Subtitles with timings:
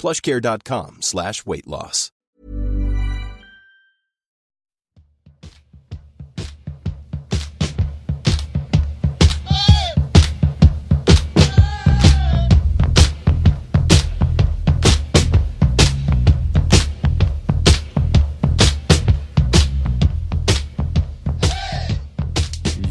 [0.00, 2.12] plushcare.com slash weight loss.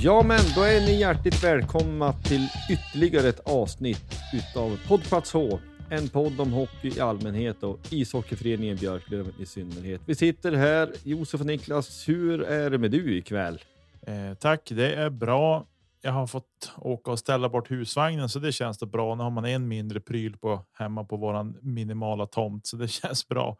[0.07, 5.59] Ja men då är ni hjärtligt välkomna till ytterligare ett avsnitt utav Poddplats H.
[5.89, 10.01] En podd om hockey i allmänhet och ishockeyföreningen Björklöven i synnerhet.
[10.05, 12.09] Vi sitter här, Josef och Niklas.
[12.09, 13.59] Hur är det med du ikväll?
[14.01, 15.65] Eh, tack, det är bra.
[16.01, 19.15] Jag har fått åka och ställa bort husvagnen så det känns det bra.
[19.15, 23.27] Nu har man en mindre pryl på hemma på våran minimala tomt så det känns
[23.27, 23.57] bra.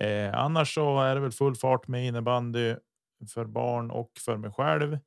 [0.00, 2.74] Eh, annars så är det väl full fart med innebandy
[3.34, 4.98] för barn och för mig själv.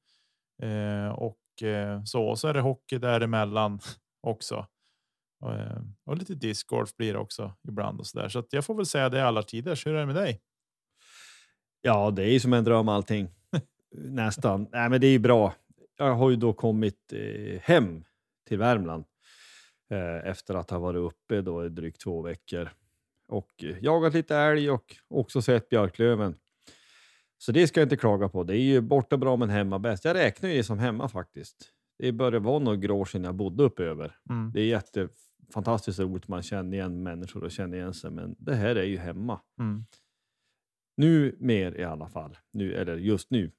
[0.62, 3.80] Eh, och eh, så, så är det hockey däremellan
[4.22, 4.66] också.
[5.46, 8.30] Och, eh, och lite discgolf blir det också ibland och så där.
[8.30, 9.82] Så jag får väl säga det alla tider.
[9.86, 10.42] Hur är det med dig?
[11.82, 13.30] Ja, det är ju som en dröm allting.
[13.96, 14.68] Nästan.
[14.72, 15.54] Nej, men det är ju bra.
[15.98, 18.04] Jag har ju då kommit eh, hem
[18.48, 19.06] till Värmland
[19.90, 22.70] eh, efter att ha varit uppe då i drygt två veckor
[23.28, 26.36] och jagat lite älg och också sett björklöven.
[27.38, 28.44] Så det ska jag inte klaga på.
[28.44, 30.06] Det är ju borta bra men hemma bäst.
[30.06, 31.72] Jag räknar ju det som hemma faktiskt.
[31.98, 34.18] Det börjar vara några år sedan jag bodde uppe över.
[34.30, 34.52] Mm.
[34.54, 34.66] Det är
[35.46, 36.28] jättefantastiskt roligt.
[36.28, 39.40] Man känner igen människor och känner igen sig, men det här är ju hemma.
[39.60, 39.86] Mm.
[40.98, 42.38] Nu mer i alla fall.
[42.54, 43.52] Nu, eller just nu.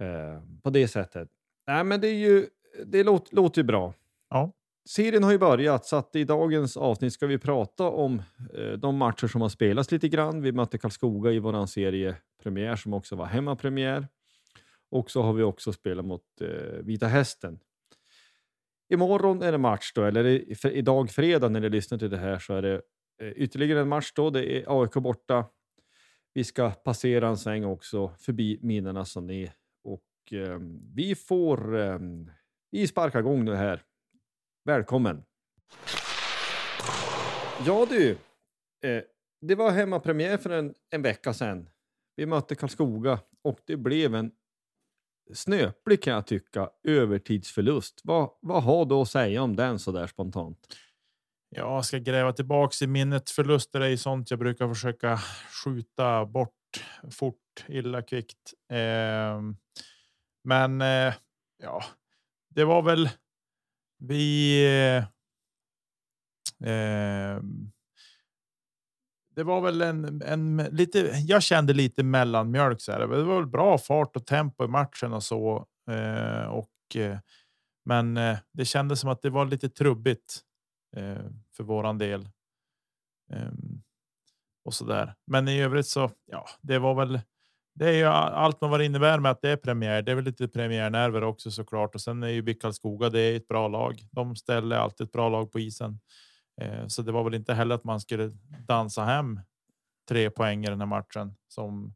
[0.00, 1.28] Eh, på det sättet.
[1.66, 2.46] Nej, men det är ju.
[2.86, 3.94] Det låter, låter ju bra.
[4.30, 4.52] Ja.
[4.88, 8.22] Serien har ju börjat så att i dagens avsnitt ska vi prata om
[8.54, 10.42] eh, de matcher som har spelats lite grann.
[10.42, 14.08] Vi mötte Karlskoga i våran seriepremiär som också var hemmapremiär.
[14.90, 17.58] Och så har vi också spelat mot eh, Vita Hästen.
[18.92, 22.16] Imorgon är det match då, eller i, för, idag fredag när ni lyssnar till det
[22.16, 22.82] här så är det
[23.22, 24.30] eh, ytterligare en match då.
[24.30, 25.44] Det är AIK borta.
[26.34, 29.52] Vi ska passera en sväng också förbi minerna Sané
[29.84, 30.58] och eh,
[30.94, 31.98] vi får eh,
[32.70, 33.82] vi sparkar igång nu här.
[34.64, 35.22] Välkommen!
[37.66, 38.10] Ja du,
[38.84, 39.02] eh,
[39.40, 41.68] det var hemmapremiär för en, en vecka sedan.
[42.16, 44.32] Vi mötte Karlskoga och det blev en
[45.34, 48.00] snöplig kan jag tycka övertidsförlust.
[48.04, 50.76] Vad, vad har du att säga om den så där spontant?
[51.48, 53.30] Jag ska gräva tillbaks i minnet.
[53.30, 55.18] Förluster är ju sånt jag brukar försöka
[55.64, 58.54] skjuta bort fort, illa kvickt.
[58.72, 59.40] Eh,
[60.44, 61.14] men eh,
[61.62, 61.84] ja,
[62.48, 63.08] det var väl
[63.98, 64.64] vi.
[64.66, 65.04] Eh,
[66.70, 67.40] eh,
[69.40, 70.98] det var väl en, en lite.
[70.98, 73.00] Jag kände lite mellanmjölk så här.
[73.00, 77.18] Det var väl bra fart och tempo i matchen och så eh, och eh,
[77.84, 80.40] men eh, det kändes som att det var lite trubbigt
[80.96, 81.24] eh,
[81.56, 82.28] för våran del.
[83.32, 83.52] Eh,
[84.64, 85.14] och så där.
[85.26, 87.20] Men i övrigt så ja, det var väl.
[87.74, 90.02] Det är ju allt vad det innebär med att det är premiär.
[90.02, 91.94] Det är väl lite premiärnerver också såklart.
[91.94, 93.10] Och sen är ju Karlskoga.
[93.10, 94.00] Det är ett bra lag.
[94.10, 96.00] De ställer alltid ett bra lag på isen.
[96.60, 98.30] Eh, så det var väl inte heller att man skulle
[98.66, 99.40] dansa hem
[100.08, 101.94] tre poäng i den här matchen som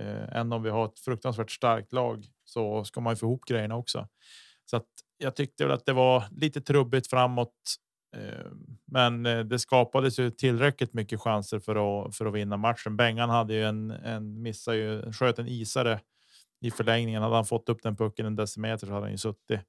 [0.00, 3.44] eh, än om vi har ett fruktansvärt starkt lag så ska man ju få ihop
[3.44, 4.08] grejerna också.
[4.64, 4.86] Så att
[5.18, 7.54] jag tyckte väl att det var lite trubbigt framåt
[8.16, 8.50] Eh,
[8.86, 12.96] men det skapades ju tillräckligt mycket chanser för att för att vinna matchen.
[12.96, 16.00] Bengan hade ju en, en missade ju, sköt en isare
[16.60, 17.22] i förlängningen.
[17.22, 19.60] Hade han fått upp den pucken en decimeter så hade han ju suttit.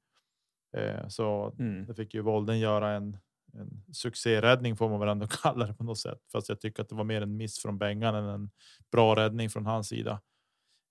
[1.08, 1.86] Så Mm.
[1.86, 3.18] det fick ju Volden göra en,
[3.54, 6.20] en succéräddning får man väl ändå kalla det på något sätt.
[6.32, 8.52] Fast jag tycker att det var mer en miss från Bengan än en
[8.92, 10.22] bra räddning från hans sida.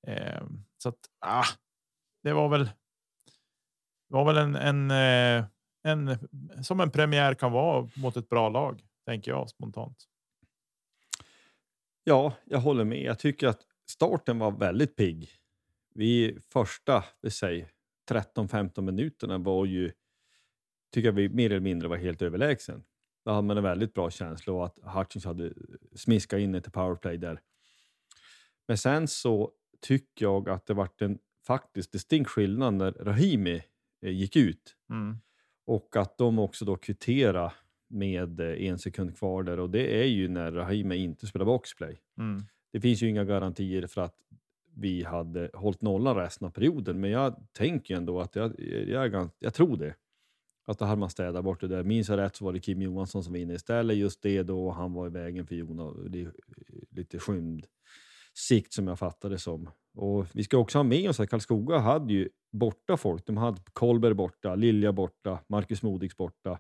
[0.07, 0.43] Eh,
[0.79, 1.45] så att ah,
[2.23, 2.71] det var väl.
[4.09, 5.45] Var väl en, en, eh,
[5.83, 6.19] en
[6.65, 10.05] som en premiär kan vara mot ett bra lag, tänker jag spontant.
[12.05, 13.03] Ja, jag håller med.
[13.03, 13.61] Jag tycker att
[13.91, 15.31] starten var väldigt pigg.
[15.95, 17.71] Vi första, vi säger
[18.11, 19.93] 13-15 minuterna var ju,
[20.91, 22.83] tycker jag vi mer eller mindre var helt överlägsen.
[23.25, 25.53] Då hade man en väldigt bra känsla av att Hutchins hade
[25.95, 27.41] smiskat in ett powerplay där.
[28.69, 29.51] Men sen så
[29.81, 33.63] tycker jag att det vart en faktiskt distinkt skillnad när Rahimi
[34.03, 34.77] eh, gick ut.
[35.67, 37.53] Och att de också då kvittera
[37.89, 42.01] med eh, en sekund kvar där och det är ju när Rahimi inte spelar boxplay.
[42.19, 42.43] Mm.
[42.73, 44.17] Det finns ju inga garantier för att
[44.75, 49.37] vi hade hållit nollan resten av perioden, men jag tänker ändå att jag, jag, gans-
[49.39, 49.95] jag tror det.
[50.71, 51.83] Att då hade man städat bort det där.
[51.83, 54.67] Minns jag rätt så var det Kim Johansson som var inne istället just det då
[54.67, 55.93] och han var i vägen för Jona.
[56.09, 56.33] Det är
[56.91, 57.67] lite skymd
[58.35, 59.71] sikt som jag fattade som.
[59.95, 63.27] Och vi ska också ha med oss att Karlskoga hade ju borta folk.
[63.27, 66.59] De hade Kolber borta, Lilja borta, Marcus Modigs borta,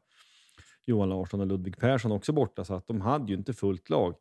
[0.87, 4.15] Johan Larsson och Ludvig Persson också borta, så att de hade ju inte fullt lag.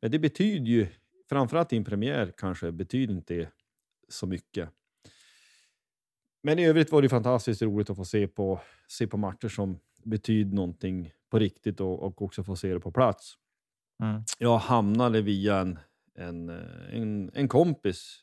[0.00, 0.86] Men det betyder ju,
[1.28, 3.50] framförallt i en premiär kanske, betyder inte det
[4.08, 4.70] så mycket.
[6.42, 9.78] Men i övrigt var det fantastiskt roligt att få se på, se på matcher som
[10.04, 13.34] betyder någonting på riktigt och, och också få se det på plats.
[14.02, 14.22] Mm.
[14.38, 15.78] Jag hamnade via en,
[16.14, 18.16] en, eh, en, en kompis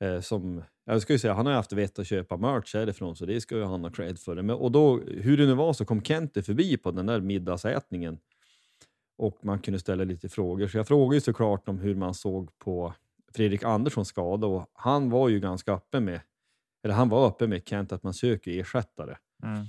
[0.00, 3.16] eh, som, jag ska ju säga, han har ju haft vett att köpa merch härifrån
[3.16, 4.36] så det ska ju han ha cred för.
[4.36, 4.42] Det.
[4.42, 8.18] Men, och då, hur det nu var så kom Kente förbi på den där middagsätningen
[9.18, 10.68] och man kunde ställa lite frågor.
[10.68, 12.94] Så jag frågade ju såklart om hur man såg på
[13.34, 16.20] Fredrik Anderssons skada och han var ju ganska öppen med,
[16.82, 19.16] eller han var öppen med Kent att man söker ersättare.
[19.42, 19.66] Mm.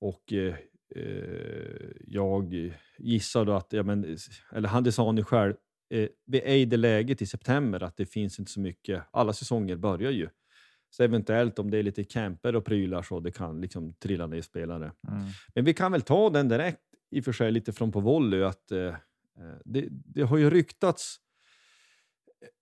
[0.00, 0.54] Och eh,
[0.96, 4.16] eh, jag gissar då att, ja, men,
[4.52, 5.54] eller han det sa han ju själv,
[5.90, 9.32] eh, vi är i det läget i september att det finns inte så mycket, alla
[9.32, 10.28] säsonger börjar ju.
[10.90, 14.42] Så eventuellt om det är lite camper och prylar så det kan liksom trilla ner
[14.42, 14.92] spelare.
[15.08, 15.24] Mm.
[15.54, 18.42] Men vi kan väl ta den direkt i och för sig lite från på volley
[18.42, 18.94] att eh, eh,
[19.64, 21.16] det, det har ju ryktats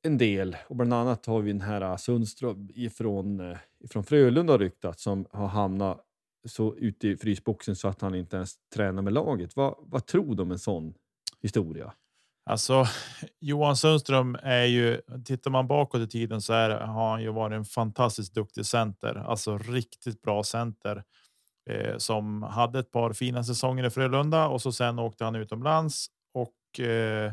[0.03, 4.53] en del och bland annat har vi den här äh, Sundström ifrån, äh, ifrån Frölunda
[4.53, 6.05] har ryktats som har hamnat
[6.49, 9.57] så ute i frysboxen så att han inte ens tränar med laget.
[9.57, 10.95] Vad, vad tror du om en sån
[11.43, 11.93] historia?
[12.51, 12.85] Alltså,
[13.41, 17.57] Johan Sundström är ju, tittar man bakåt i tiden så är, har han ju varit
[17.57, 21.03] en fantastiskt duktig center, alltså riktigt bra center
[21.71, 26.07] eh, som hade ett par fina säsonger i Frölunda och så sen åkte han utomlands
[26.35, 27.33] och eh,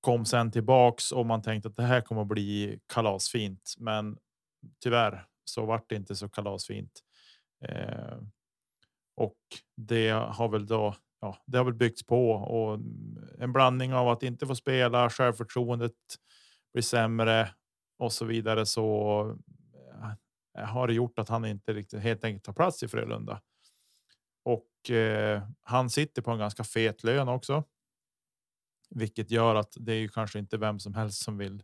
[0.00, 3.74] kom sen tillbaks och man tänkte att det här kommer att bli kalasfint.
[3.78, 4.18] Men
[4.82, 7.00] tyvärr så vart det inte så kalasfint.
[7.64, 8.18] Eh,
[9.16, 9.38] och
[9.76, 12.80] det har väl då ja, det har väl byggts på och
[13.38, 15.92] en blandning av att inte få spela, självförtroendet
[16.72, 17.48] blir sämre
[17.98, 18.66] och så vidare.
[18.66, 19.20] Så
[20.58, 23.40] eh, har det gjort att han inte riktigt helt enkelt tar plats i Frölunda.
[24.44, 27.64] Och eh, han sitter på en ganska fet lön också.
[28.90, 31.62] Vilket gör att det är ju kanske inte vem som helst som vill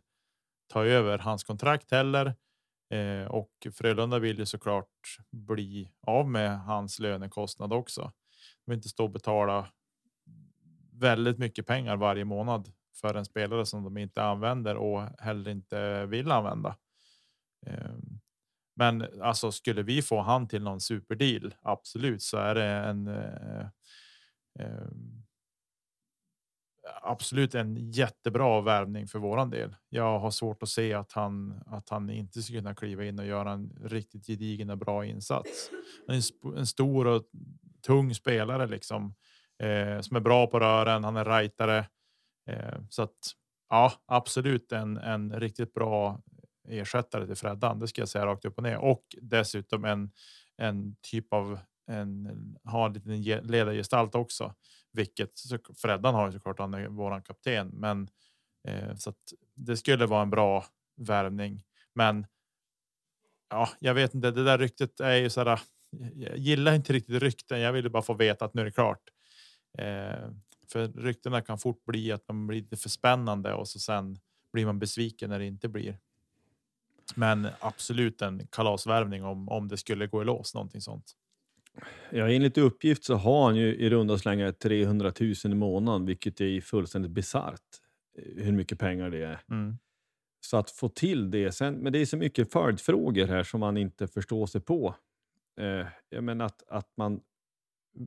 [0.67, 2.35] ta över hans kontrakt heller.
[2.93, 8.01] Eh, och Frölunda vill ju såklart bli av med hans lönekostnad också.
[8.65, 9.67] De vill inte stå och betala
[10.91, 16.05] väldigt mycket pengar varje månad för en spelare som de inte använder och heller inte
[16.05, 16.75] vill använda.
[17.67, 17.95] Eh,
[18.75, 21.55] men alltså skulle vi få han till någon superdeal?
[21.61, 23.07] Absolut, så är det en.
[23.07, 23.67] Eh,
[24.59, 24.87] eh,
[27.01, 29.75] absolut en jättebra värvning för våran del.
[29.89, 33.25] Jag har svårt att se att han att han inte skulle kunna kliva in och
[33.25, 35.69] göra en riktigt gedigen och bra insats.
[36.07, 36.21] En,
[36.57, 37.23] en stor och
[37.85, 39.15] tung spelare liksom
[39.63, 41.03] eh, som är bra på rören.
[41.03, 41.85] Han är rightare
[42.49, 43.17] eh, så att
[43.69, 46.21] ja, absolut en, en riktigt bra
[46.67, 47.79] ersättare till Freddan.
[47.79, 50.11] Det ska jag säga rakt upp och ner och dessutom en
[50.57, 54.53] en typ av en har en liten ledargestalt också,
[54.95, 55.31] vilket
[55.77, 56.59] Freddan har ju såklart.
[56.59, 58.09] Han är våran kapten, men
[58.67, 61.63] eh, så att det skulle vara en bra värvning.
[61.93, 62.25] Men
[63.49, 64.31] ja, jag vet inte.
[64.31, 65.59] Det där ryktet är ju så här.
[66.15, 67.59] Jag gillar inte riktigt rykten.
[67.59, 69.01] Jag ville bara få veta att nu är det klart.
[69.77, 70.29] Eh,
[70.71, 74.19] för ryktena kan fort bli att de blir lite för spännande och så sen
[74.53, 75.99] blir man besviken när det inte blir.
[77.15, 81.15] Men absolut en kalasvärvning om om det skulle gå i lås någonting sånt.
[82.11, 86.41] Ja, enligt uppgift så har han ju i runda slängar 300 000 i månaden, vilket
[86.41, 87.61] är fullständigt bisarrt
[88.17, 89.41] eh, hur mycket pengar det är.
[89.51, 89.77] Mm.
[90.45, 93.77] Så att få till det, sen, men det är så mycket följdfrågor här som man
[93.77, 94.95] inte förstår sig på.
[95.59, 97.21] Eh, jag menar att, att man,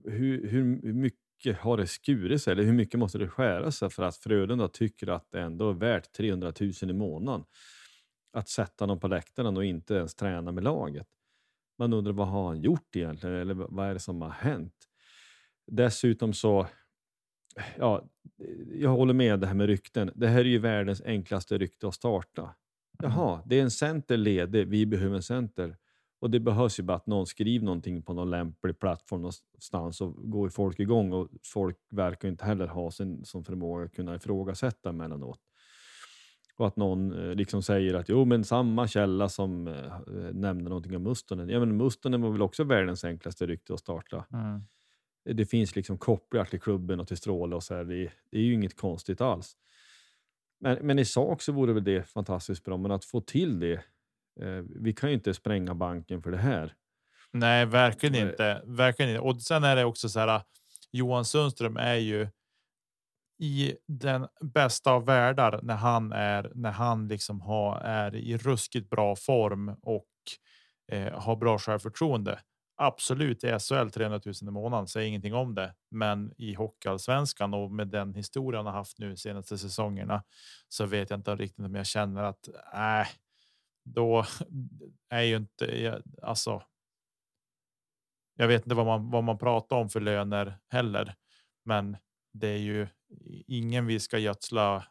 [0.04, 4.02] hur, hur mycket har det skurit sig, eller hur mycket måste det skära sig för
[4.02, 7.44] att Frölunda tycker att det ändå är värt 300 000 i månaden
[8.32, 11.06] att sätta någon på läktaren och inte ens träna med laget.
[11.78, 14.74] Man undrar vad har han gjort egentligen, eller vad är det som har hänt?
[15.66, 16.66] Dessutom så,
[17.78, 18.08] ja,
[18.72, 20.10] jag håller med det här med rykten.
[20.14, 22.54] Det här är ju världens enklaste rykte att starta.
[23.02, 25.76] Jaha, det är en center ledig, vi behöver en center.
[26.20, 30.30] Och det behövs ju bara att någon skriver någonting på någon lämplig plattform någonstans och
[30.30, 34.88] går folk igång och folk verkar inte heller ha sin som förmåga att kunna ifrågasätta
[34.90, 35.40] emellanåt.
[36.58, 39.92] Och att någon eh, liksom säger att jo, men samma källa som eh,
[40.32, 41.48] nämner någonting om Mustonen.
[41.48, 44.24] Ja, men Mustonen var väl också världens enklaste rykte att starta.
[44.32, 44.62] Mm.
[45.36, 47.84] Det finns liksom kopplingar till klubben och till Stråle och så här.
[47.84, 49.56] Det, det är ju inget konstigt alls.
[50.60, 53.74] Men, men i sak så vore väl det fantastiskt bra, men att få till det.
[54.40, 56.74] Eh, vi kan ju inte spränga banken för det här.
[57.32, 58.62] Nej, verkligen inte.
[58.66, 59.20] Verkligen inte.
[59.20, 60.42] Och sen är det också så här.
[60.92, 62.28] Johan Sundström är ju
[63.38, 68.90] i den bästa av världar när han är när han liksom har är i ruskigt
[68.90, 70.06] bra form och
[70.92, 72.40] eh, har bra självförtroende.
[72.76, 77.70] Absolut i SHL 300 000 i månaden säger ingenting om det, men i hockeyallsvenskan och
[77.72, 80.22] med den historia han har haft nu senaste säsongerna
[80.68, 83.06] så vet jag inte riktigt om jag känner att nej,
[83.84, 84.24] då
[85.10, 86.62] är ju inte jag- alltså.
[88.34, 91.14] Jag vet inte vad man vad man pratar om för löner heller,
[91.64, 91.96] men
[92.32, 92.88] det är ju
[93.46, 94.84] ingen vi ska gödsla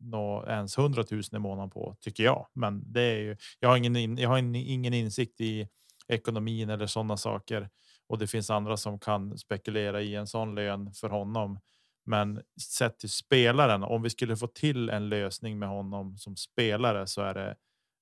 [0.00, 2.46] nå ens 100 000 i månaden på tycker jag.
[2.52, 3.36] Men det är ju.
[3.60, 4.18] Jag har ingen.
[4.18, 5.68] Jag har ingen insikt i
[6.08, 7.68] ekonomin eller sådana saker
[8.06, 11.58] och det finns andra som kan spekulera i en sån lön för honom.
[12.04, 17.06] Men sett till spelaren, om vi skulle få till en lösning med honom som spelare
[17.06, 17.56] så är det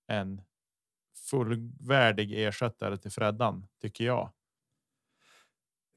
[0.06, 0.42] en
[1.30, 4.30] fullvärdig ersättare till Freddan tycker jag.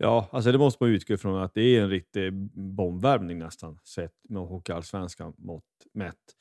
[0.02, 4.14] Ja, alltså det måste man utgå ifrån att det är en riktig bombvärmning nästan, sett
[4.30, 5.64] med hockeyallsvenskan mått
[5.94, 6.36] mätt.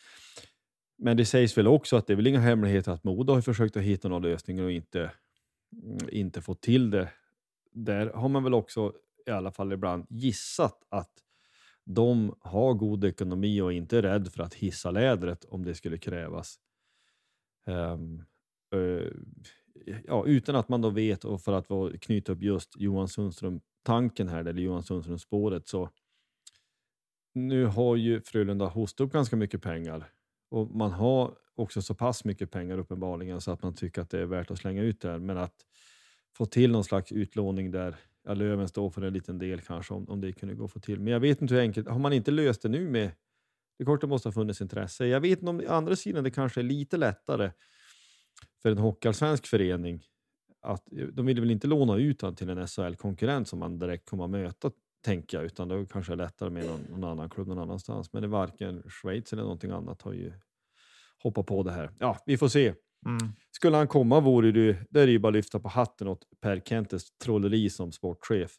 [0.98, 3.76] Men det sägs väl också att det är väl inga hemligheter att Modo har försökt
[3.76, 5.12] att hitta några lösningar och inte,
[5.82, 7.08] mm, inte fått till det.
[7.70, 8.92] Där har man väl också
[9.26, 11.12] i alla fall ibland gissat att
[11.84, 15.98] de har god ekonomi och inte är rädd för att hissa lädret om det skulle
[15.98, 16.58] krävas.
[17.66, 18.24] Um,
[18.74, 19.12] uh,
[20.06, 24.28] ja, utan att man då vet och för att vara- knyta upp just Johan Sundström-tanken
[24.28, 25.90] här, eller Johan Sundström-spåret, så
[27.34, 30.04] nu har ju Frölunda hostat upp ganska mycket pengar
[30.50, 34.20] och man har också så pass mycket pengar uppenbarligen så att man tycker att det
[34.20, 35.18] är värt att slänga ut det här.
[35.18, 35.54] Men att
[36.36, 40.08] få till någon slags utlåning där ja, Löven står för en liten del kanske om,
[40.08, 41.00] om det kunde gå att få till.
[41.00, 43.10] Men jag vet inte hur enkelt, har man inte löst det nu med
[43.78, 45.06] det är klart det måste ha funnits intresse.
[45.06, 47.50] Jag vet inte om andra sidan det kanske är lite lättare
[48.62, 50.02] för en hockeyallsvensk förening
[50.62, 54.24] att de vill väl inte låna ut han till en SHL-konkurrent som man direkt kommer
[54.24, 54.70] att möta,
[55.04, 58.12] tänker jag, utan det är kanske lättare med någon, någon annan klubb någon annanstans.
[58.12, 60.32] Men det är varken Schweiz eller någonting annat har ju
[61.22, 61.90] hoppat på det här.
[61.98, 62.74] Ja, vi får se.
[63.06, 63.32] Mm.
[63.50, 66.22] Skulle han komma vore det, det är det ju bara att lyfta på hatten åt
[66.40, 68.52] Per Kentes trolleri som sportchef.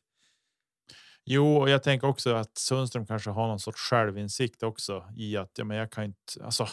[1.26, 5.52] Jo, och jag tänker också att Sundström kanske har någon sorts självinsikt också i att
[5.58, 6.44] ja, men jag kan inte.
[6.44, 6.68] Alltså,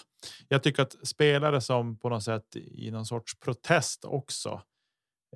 [0.49, 4.63] jag tycker att spelare som på något sätt i någon sorts protest också.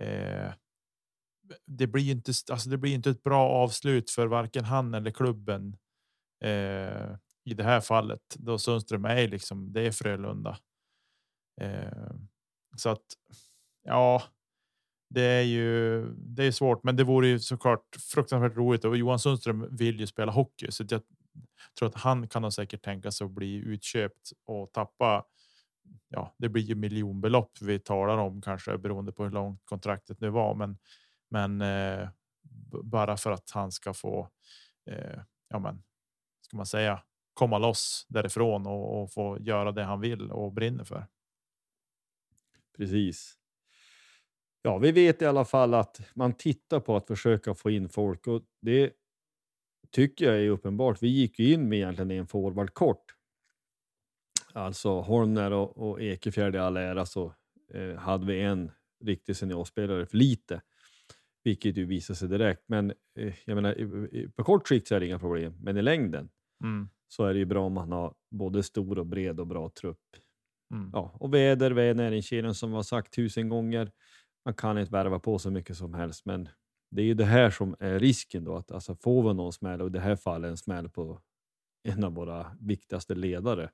[0.00, 0.52] Eh,
[1.66, 2.32] det blir inte.
[2.50, 5.76] Alltså, det blir inte ett bra avslut för varken han eller klubben.
[6.44, 9.72] Eh, I det här fallet då Sundström är liksom.
[9.72, 10.58] Det är Frölunda.
[11.60, 12.12] Eh,
[12.76, 13.04] så att
[13.82, 14.22] ja,
[15.10, 19.18] det är ju det är svårt, men det vore ju såklart fruktansvärt roligt och Johan
[19.18, 21.02] Sundström vill ju spela hockey så jag
[21.78, 25.24] tror att han kan nog säkert tänka sig att bli utköpt och tappa.
[26.08, 30.30] Ja, det blir ju miljonbelopp vi talar om kanske beroende på hur långt kontraktet nu
[30.30, 30.78] var, men
[31.30, 32.08] men eh,
[32.84, 34.28] bara för att han ska få.
[34.90, 35.82] Eh, ja, men
[36.40, 37.02] ska man säga
[37.34, 41.06] komma loss därifrån och, och få göra det han vill och brinner för.
[42.76, 43.39] Precis.
[44.62, 48.26] Ja, vi vet i alla fall att man tittar på att försöka få in folk
[48.26, 48.92] och det
[49.90, 51.02] tycker jag är uppenbart.
[51.02, 53.14] Vi gick ju in med egentligen en forward kort.
[54.52, 57.34] Alltså Holmner och, och Ekefjärd i all ära så
[57.74, 58.70] eh, hade vi en
[59.04, 60.62] riktig seniorspelare för lite,
[61.44, 62.62] vilket ju visade sig direkt.
[62.66, 66.30] Men eh, jag menar, på kort sikt så är det inga problem, men i längden
[66.64, 66.88] Mm.
[67.08, 70.16] så är det ju bra om man har både stor och bred och bra trupp.
[70.74, 70.90] Mm.
[70.92, 73.92] Ja, och väder, vi är näringskedjan som vi har sagt tusen gånger.
[74.44, 76.49] Man kan inte värva på så mycket som helst, men
[76.90, 79.80] Det är ju det här som är risken då, att alltså, får vi någon smäll,
[79.82, 81.20] och i det här fallet en smäll på
[81.82, 83.70] en av våra viktigaste ledare,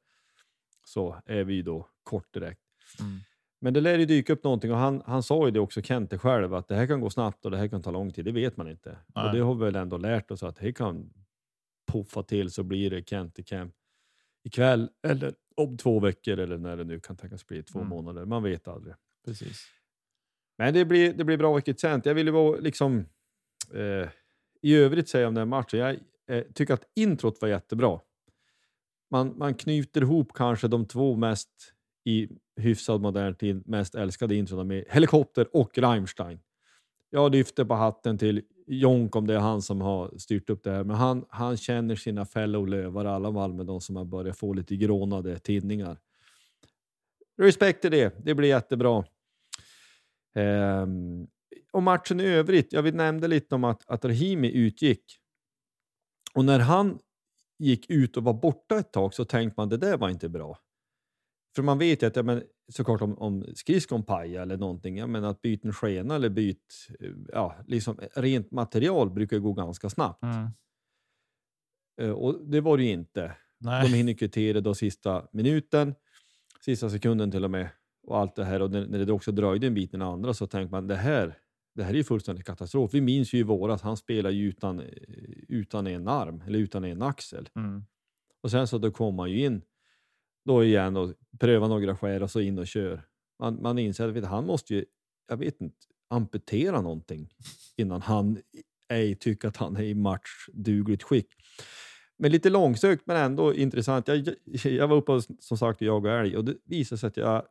[0.84, 2.60] så är vi ju då kort direkt.
[3.00, 3.18] Mm.
[3.60, 6.18] Men det lär ju dyka upp någonting och han, han sa ju det också, Kente
[6.18, 8.24] själv, att det här kan gå snabbt och det här kan ta lång tid.
[8.24, 8.98] Det vet man inte.
[9.14, 9.26] Nej.
[9.26, 11.12] Och det har vi väl ändå lärt oss att det kan
[11.92, 13.74] puffa till så blir det Kente Camp
[14.42, 17.88] ikväll eller om två veckor eller när det nu kan tänkas bli två Mm.
[17.88, 18.24] månader.
[18.24, 18.94] Man vet aldrig.
[19.24, 19.66] Precis.
[20.58, 22.06] Men det blir, det blir bra vilket sent.
[22.06, 23.06] Jag vill bara vara liksom
[23.74, 24.08] eh,
[24.62, 25.80] i övrigt säga om den matchen.
[25.80, 25.96] Jag
[26.30, 28.00] eh, tycker att introt var jättebra.
[29.10, 31.50] Man, man knyter ihop kanske de två mest
[32.04, 36.40] i hyfsad modern tid mest älskade introna med Helikopter och Rammstein.
[37.10, 40.70] Jag lyfter på hatten till Jonk om det är han som har styrt upp det
[40.70, 44.52] här, men han, han känner sina fellow lövar, alla Malmö, de som har börjat få
[44.52, 45.98] lite grånade tidningar.
[47.38, 49.04] Respekt till det, det blir jättebra.
[50.36, 51.26] Ehm,
[51.72, 55.04] och matchen i övrigt, jag vill nämnde lite om att, att Rahimi utgick.
[56.34, 56.98] Och när han
[57.58, 60.58] gick ut och var borta ett tag så tänkte man det där var inte bra.
[61.56, 65.06] För man vet ju att ja, men, såklart om, om skridskon pajar eller någonting, ja,
[65.06, 66.88] men att byta en skena eller byt,
[67.32, 70.22] ja, liksom rent material brukar gå ganska snabbt.
[70.22, 70.48] Mm.
[72.00, 73.36] Eh, Och det var det ju inte.
[73.58, 73.88] De Nej.
[73.88, 75.94] hinner kvittera då sista minuten,
[76.60, 77.68] sista sekunden till och med.
[78.06, 78.62] Och allt det här.
[78.62, 81.38] Och när det också dröjde en bit den andra så tänkte man det här,
[81.74, 82.94] det här är ju fullständig katastrof.
[82.94, 84.82] Vi minns ju i våras, han spelar ju utan,
[85.48, 87.48] utan en arm eller utan en axel.
[87.56, 87.84] Mm.
[88.42, 89.62] Och sen så då kom man ju in
[90.44, 93.02] då igen och prövar några skär och så in och kör.
[93.38, 94.84] Man, man inser att han måste ju,
[95.28, 95.76] jag vet inte,
[96.10, 97.28] amputera någonting
[97.76, 98.38] innan han
[98.88, 101.28] ej tycker att han är i matchdugligt skick.
[102.18, 104.08] Men lite långsökt men ändå intressant.
[104.08, 104.28] Jag,
[104.64, 107.42] jag var uppe och som sagt och jagade älg och det visade sig att jag,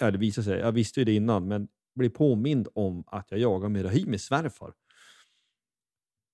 [0.00, 3.40] ja det visade sig, jag visste ju det innan, men blev påmind om att jag
[3.40, 4.72] jagar med Rahimis svärfar.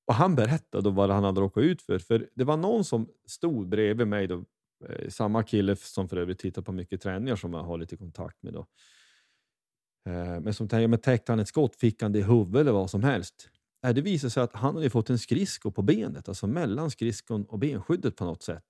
[0.06, 1.98] Och han berättade vad han hade råkat ut för.
[1.98, 4.44] För det var någon som stod bredvid mig, då,
[4.88, 8.42] eh, samma kille som för övrigt tittar på mycket träningar som jag har lite kontakt
[8.42, 8.52] med.
[8.52, 8.66] Då.
[10.06, 12.72] Eh, men som tänkte, men täckte han ett skott, fick han det i huvudet eller
[12.72, 13.48] vad som helst.
[13.84, 17.44] Eh, det visade sig att han hade fått en skridsko på benet, alltså mellan skridskon
[17.44, 18.64] och benskyddet på något sätt.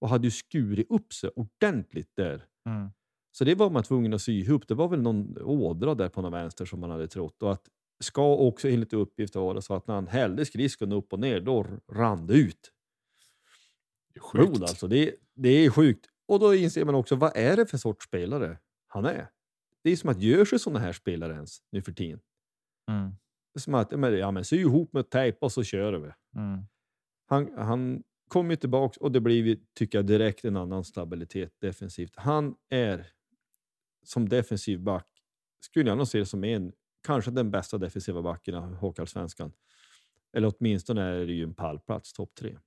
[0.00, 2.44] Och hade ju skurit upp sig ordentligt där.
[2.66, 2.90] Mm.
[3.38, 4.68] Så det var man tvungen att sy ihop.
[4.68, 7.42] Det var väl någon ådra där på någon vänster som man hade trott.
[7.42, 7.68] Och att
[8.00, 11.66] ska också enligt uppgift vara så att när han hällde skridskon upp och ner, då
[11.92, 12.72] rann det ut
[14.20, 14.50] Sjukt.
[14.50, 14.62] blod.
[14.62, 14.88] Alltså.
[14.88, 16.06] Det, det är sjukt.
[16.28, 19.28] Och då inser man också, vad är det för sorts spelare han är?
[19.84, 22.20] Det är som att gör sig sådana här spelare ens nu för tiden?
[22.90, 23.10] Mm.
[23.54, 26.10] Det är som att, men, ja, men sy ihop med tejp och så kör vi.
[26.40, 26.60] Mm.
[27.26, 32.12] Han, han kom ju tillbaka och det blir, tycker jag, direkt en annan stabilitet defensivt.
[32.16, 33.15] Han är
[34.08, 35.06] som defensiv back,
[35.60, 36.72] skulle jag nog se det som en,
[37.06, 39.52] kanske den bästa defensiva backen i Hockeyallsvenskan.
[40.36, 42.58] Eller åtminstone är det ju en pallplats, topp tre.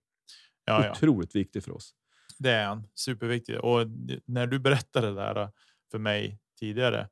[0.65, 0.91] Ja, ja.
[0.91, 1.95] Otroligt viktig för oss.
[2.37, 2.87] Det är han.
[2.95, 3.59] Superviktig.
[3.59, 3.87] Och
[4.25, 5.49] när du berättade det där äh,
[5.91, 7.09] för mig tidigare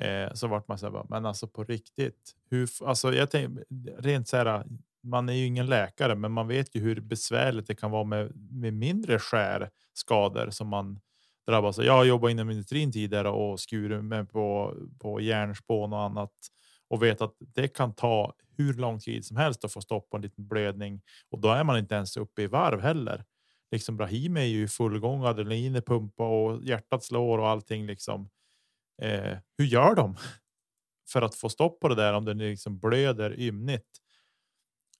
[0.00, 2.36] eh, så vart man så här, men alltså på riktigt.
[2.50, 3.64] Hur, alltså jag tänker
[3.98, 4.66] rent så här.
[5.02, 8.32] Man är ju ingen läkare, men man vet ju hur besvärligt det kan vara med,
[8.50, 11.00] med mindre skärskador som man
[11.50, 11.78] drabbas.
[11.78, 16.32] Jag har jobbat inom industrin tidigare och skurit mig på, på järnspån och annat
[16.88, 20.16] och vet att det kan ta hur lång tid som helst att få stopp på
[20.16, 23.24] en liten blödning och då är man inte ens uppe i varv heller
[23.70, 28.30] liksom Brahim är ju i full gång, adrenalinet pumpar och hjärtat slår och allting liksom.
[29.02, 30.16] Eh, hur gör de
[31.12, 34.00] för att få stopp på det där om det liksom blöder ymnigt?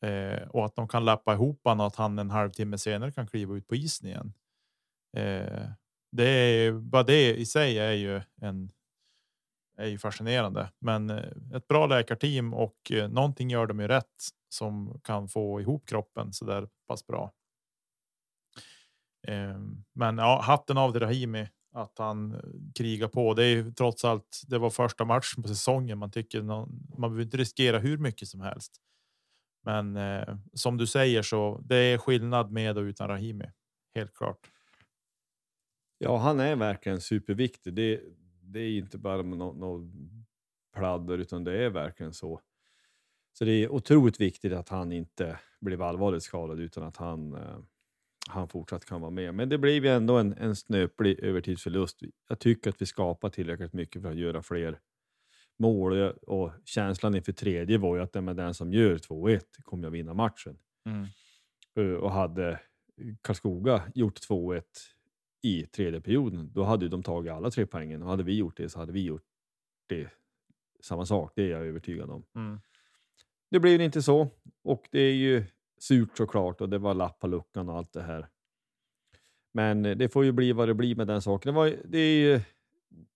[0.03, 3.27] Eh, och att de kan lappa ihop honom och att han en halvtimme senare kan
[3.27, 4.33] kliva ut på isen igen.
[5.17, 5.71] Eh,
[6.11, 8.73] det är bara det i sig är ju en.
[9.77, 14.29] Är ju fascinerande, men eh, ett bra läkarteam och eh, någonting gör de ju rätt
[14.49, 17.33] som kan få ihop kroppen så där pass bra.
[19.27, 22.40] Ehm, men ja, hatten av till Rahimi att han eh,
[22.75, 23.35] krigar på.
[23.35, 24.42] Det är ju trots allt.
[24.46, 25.99] Det var första matchen på säsongen.
[25.99, 28.73] Man tycker någon, man behöver inte riskera hur mycket som helst.
[29.64, 33.51] Men eh, som du säger så det är skillnad med och utan Rahimi.
[33.94, 34.51] Helt klart.
[36.03, 37.75] Ja, han är verkligen superviktig.
[37.75, 38.01] Det,
[38.43, 39.91] det är inte bara något no,
[40.77, 42.41] pladder, utan det är verkligen så.
[43.39, 47.59] Så det är otroligt viktigt att han inte blev allvarligt skadad, utan att han, eh,
[48.29, 49.35] han fortsatt kan vara med.
[49.35, 52.01] Men det blev ju ändå en, en snöplig övertidsförlust.
[52.29, 54.79] Jag tycker att vi skapar tillräckligt mycket för att göra fler
[55.59, 56.13] mål.
[56.27, 59.93] Och- känslan inför tredje var ju att den, med den som gör 2-1 kommer att
[59.95, 60.59] vinna matchen.
[61.77, 62.61] Eh, Och hade
[63.23, 64.63] Karlskoga gjort 2-1
[65.42, 68.03] i tredje perioden, då hade de tagit alla tre poängen.
[68.03, 69.24] Och hade vi gjort det så hade vi gjort
[69.87, 70.09] det
[70.81, 71.33] samma sak.
[71.37, 72.24] Det är jag övertygad om.
[72.35, 72.61] Mm.
[73.50, 74.29] det blev inte så
[74.62, 75.44] och det är ju
[75.79, 78.29] surt såklart och det var lapp på luckan och allt det här.
[79.53, 81.55] Men det får ju bli vad det blir med den saken.
[81.55, 82.40] Det, var, det är ju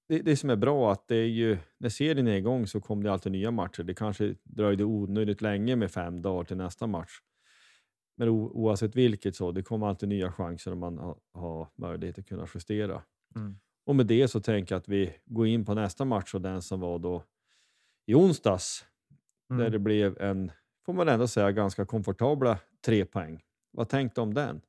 [0.08, 3.04] det, det som är bra att det är ju när serien är igång så kommer
[3.04, 3.82] det alltid nya matcher.
[3.82, 7.12] Det kanske dröjde onödigt länge med fem dagar till nästa match.
[8.16, 12.26] Men oavsett vilket så, det kommer alltid nya chanser om man har, har möjlighet att
[12.26, 13.02] kunna justera.
[13.36, 13.56] Mm.
[13.86, 16.62] Och med det så tänker jag att vi går in på nästa match och den
[16.62, 17.24] som var då
[18.06, 18.84] i onsdags.
[19.50, 19.62] Mm.
[19.62, 20.52] Där det blev en,
[20.86, 23.42] får man ändå säga, ganska komfortabla tre poäng.
[23.70, 24.60] Vad tänkte om den?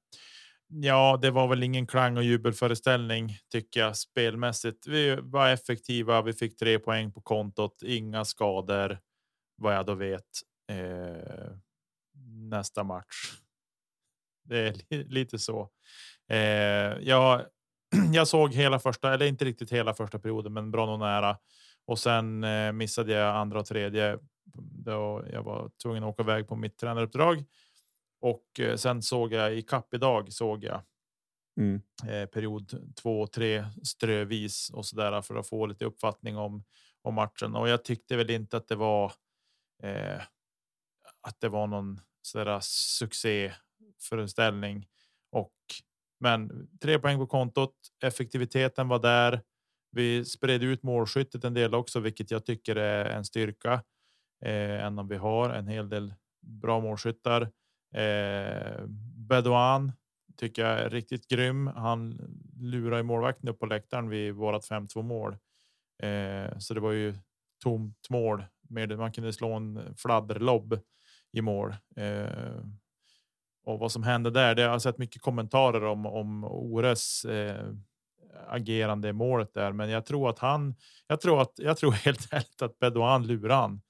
[0.68, 4.88] Ja, det var väl ingen klang och jubelföreställning tycker jag spelmässigt.
[4.88, 6.22] Vi var effektiva.
[6.22, 9.00] Vi fick tre poäng på kontot, inga skador
[9.58, 10.42] vad jag då vet.
[10.72, 11.45] Eh,
[12.50, 13.34] nästa match.
[14.44, 15.70] Det är lite så.
[16.30, 16.38] Eh,
[17.02, 17.46] jag,
[18.14, 21.38] jag såg hela första, eller inte riktigt hela första perioden, men bra nog nära.
[21.86, 24.20] Och sen eh, missade jag andra och tredje.
[24.86, 27.44] Då jag var tvungen att åka iväg på mitt tränaruppdrag.
[28.22, 30.82] Och eh, sen såg jag i kapp idag såg jag
[31.60, 31.82] mm.
[32.08, 36.64] eh, period två och tre strövis och så där för att få lite uppfattning om
[37.06, 37.56] om matchen.
[37.56, 39.14] Och jag tyckte väl inte att det var.
[39.84, 40.22] Eh,
[41.22, 44.88] att det var någon sådär succéföreställning
[45.32, 45.54] och
[46.20, 47.74] men tre poäng på kontot.
[48.04, 49.42] Effektiviteten var där.
[49.92, 53.84] Vi spred ut målskyttet en del också, vilket jag tycker är en styrka.
[54.46, 57.42] Eh, än om vi har en hel del bra målskyttar.
[57.94, 58.86] Eh,
[59.28, 59.92] Bedouin
[60.38, 61.68] tycker jag är riktigt grym.
[61.68, 62.20] Han
[62.62, 65.38] lurar i målvakten upp på läktaren vid vårat 5-2 mål.
[66.04, 67.16] Eh, så det var ju
[67.64, 68.46] tomt mål.
[68.70, 70.80] Med, man kunde slå en fladderlobb
[71.36, 71.76] i mål.
[71.96, 72.60] Eh,
[73.66, 74.56] och vad som hände där.
[74.56, 77.74] Det har sett mycket kommentarer om om Ores eh,
[78.48, 80.76] agerande i målet där, men jag tror att han.
[81.08, 83.82] Jag tror att jag tror helt ärligt att Bedouin lurar han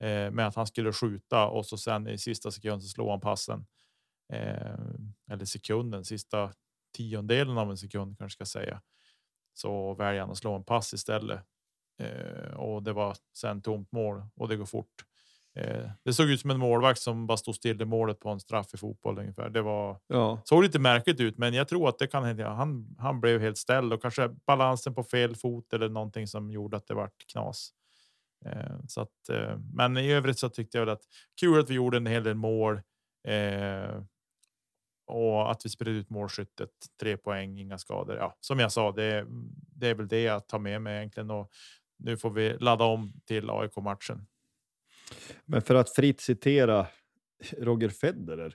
[0.00, 3.20] eh, med att han skulle skjuta och så sen i sista sekunden så slår han
[3.20, 3.66] passen.
[4.32, 4.74] Eh,
[5.30, 6.52] eller sekunden, sista
[6.96, 8.82] tiondelen av en sekund kanske ska säga.
[9.54, 11.40] Så väljer han att slå en pass istället.
[11.98, 15.04] Eh, och det var sen tomt mål och det går fort.
[15.56, 18.40] Eh, det såg ut som en målvakt som bara stod still i målet på en
[18.40, 19.50] straff i fotboll ungefär.
[19.50, 20.40] Det var ja.
[20.44, 22.48] såg lite märkligt ut, men jag tror att det kan hända.
[22.48, 26.76] Han, han blev helt ställd och kanske balansen på fel fot eller någonting som gjorde
[26.76, 27.70] att det vart knas.
[28.46, 31.04] Eh, så att, eh, men i övrigt så tyckte jag väl att
[31.40, 32.80] kul att vi gjorde en hel del mål.
[33.28, 34.02] Eh,
[35.06, 36.70] och att vi spred ut målskyttet.
[37.00, 38.16] Tre poäng, inga skador.
[38.16, 39.26] Ja, som jag sa, det,
[39.76, 41.30] det är väl det jag tar med mig egentligen.
[41.30, 41.50] Och
[41.98, 44.26] nu får vi ladda om till AIK matchen.
[45.44, 46.86] Men för att fritt citera
[47.58, 48.54] Roger Federer,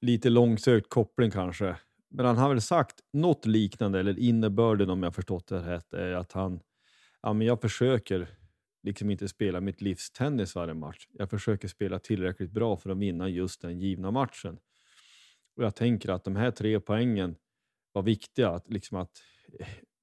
[0.00, 1.76] lite långsökt koppling kanske,
[2.10, 6.12] men han har väl sagt något liknande, eller innebörden om jag förstått det rätt, är
[6.12, 6.60] att han,
[7.22, 8.28] ja men jag försöker
[8.82, 11.06] liksom inte spela mitt livs tennis varje match.
[11.12, 14.58] Jag försöker spela tillräckligt bra för att vinna just den givna matchen.
[15.56, 17.36] Och jag tänker att de här tre poängen
[17.92, 19.22] var viktiga, att, liksom att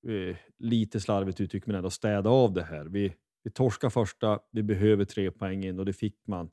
[0.08, 2.86] eh, lite slarvigt uttryckt men ändå städa av det här.
[2.86, 3.14] Vi,
[3.48, 6.50] vi torskar första, vi behöver tre poäng in och det fick man.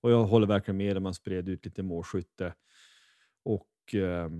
[0.00, 2.54] Och jag håller verkligen med när man spred ut lite målskytte.
[3.44, 4.30] Och eh,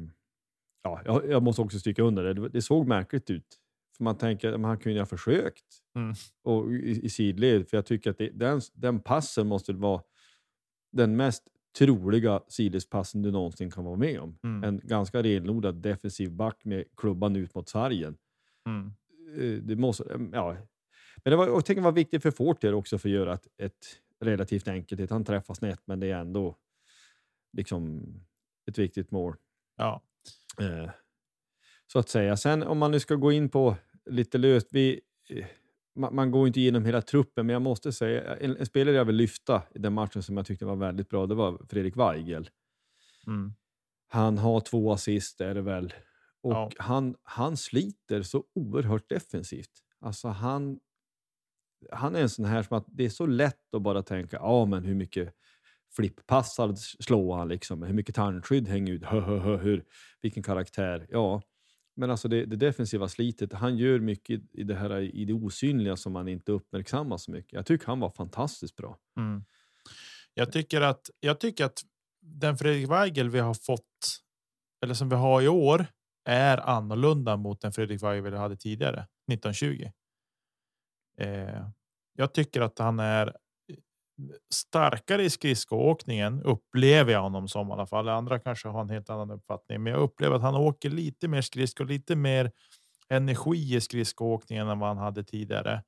[0.82, 2.48] ja, jag, jag, måste också stryka under det.
[2.48, 3.60] Det såg märkligt ut.
[3.96, 5.64] För man tänker att han kunde ha försökt
[5.96, 6.14] mm.
[6.42, 7.68] och, i, i sidled.
[7.68, 10.02] För jag tycker att det, den, den passen måste vara
[10.92, 11.42] den mest
[11.78, 14.38] troliga sidledspassen du någonsin kan vara med om.
[14.42, 14.64] Mm.
[14.64, 18.16] En ganska renodlad defensiv back med klubban ut mot sargen.
[18.66, 18.92] Mm.
[19.36, 20.56] Eh, det måste, ja,
[21.24, 24.00] men det var, jag tänker var viktigt för Fortier också för att göra ett, ett
[24.20, 25.10] relativt enkelt.
[25.10, 26.56] Han träffar snett, men det är ändå
[27.52, 28.02] liksom
[28.66, 29.36] ett viktigt mål.
[29.76, 30.02] Ja.
[30.60, 30.90] Eh,
[31.92, 32.36] så att säga.
[32.36, 33.76] Sen om man nu ska gå in på
[34.10, 34.68] lite löst.
[34.70, 35.00] Vi,
[35.30, 35.46] eh,
[35.94, 39.04] man, man, går inte igenom hela truppen, men jag måste säga en, en, spelare jag
[39.04, 41.26] vill lyfta i den matchen som jag tyckte var väldigt bra.
[41.26, 42.50] Det var Fredrik Weigel.
[43.26, 43.52] Mm.
[44.08, 45.92] Han har två assist är det väl
[46.42, 46.70] och ja.
[46.78, 49.70] han, han sliter så oerhört defensivt.
[50.00, 50.80] Alltså han,
[51.92, 54.64] han är en sån här som att det är så lätt att bara tänka, ja
[54.64, 55.34] men hur mycket
[55.96, 57.82] flipppassar slår han liksom?
[57.82, 59.04] Hur mycket tandskydd hänger ut?
[59.04, 59.84] Hö, hö, hö, hur,
[60.22, 61.06] vilken karaktär?
[61.10, 61.42] Ja,
[61.96, 65.96] men alltså det, det, defensiva slitet, han gör mycket i det här i det osynliga
[65.96, 67.52] som man inte uppmärksammar så mycket.
[67.52, 68.98] Jag tycker han var fantastiskt bra.
[69.16, 69.44] Mm.
[70.34, 71.82] Jag tycker att jag tycker att
[72.20, 73.84] den Fredrik Weigel vi har fått
[74.82, 75.86] eller som vi har i år
[76.24, 79.90] är annorlunda mot den Fredrik Weigel vi hade tidigare 1920.
[81.20, 81.68] Eh,
[82.16, 83.36] jag tycker att han är
[84.54, 88.08] starkare i skridskoåkningen upplever jag honom som i alla fall.
[88.08, 91.40] Andra kanske har en helt annan uppfattning, men jag upplever att han åker lite mer
[91.40, 92.52] skridskor, lite mer
[93.08, 95.82] energi i skridskoåkningen än vad han hade tidigare.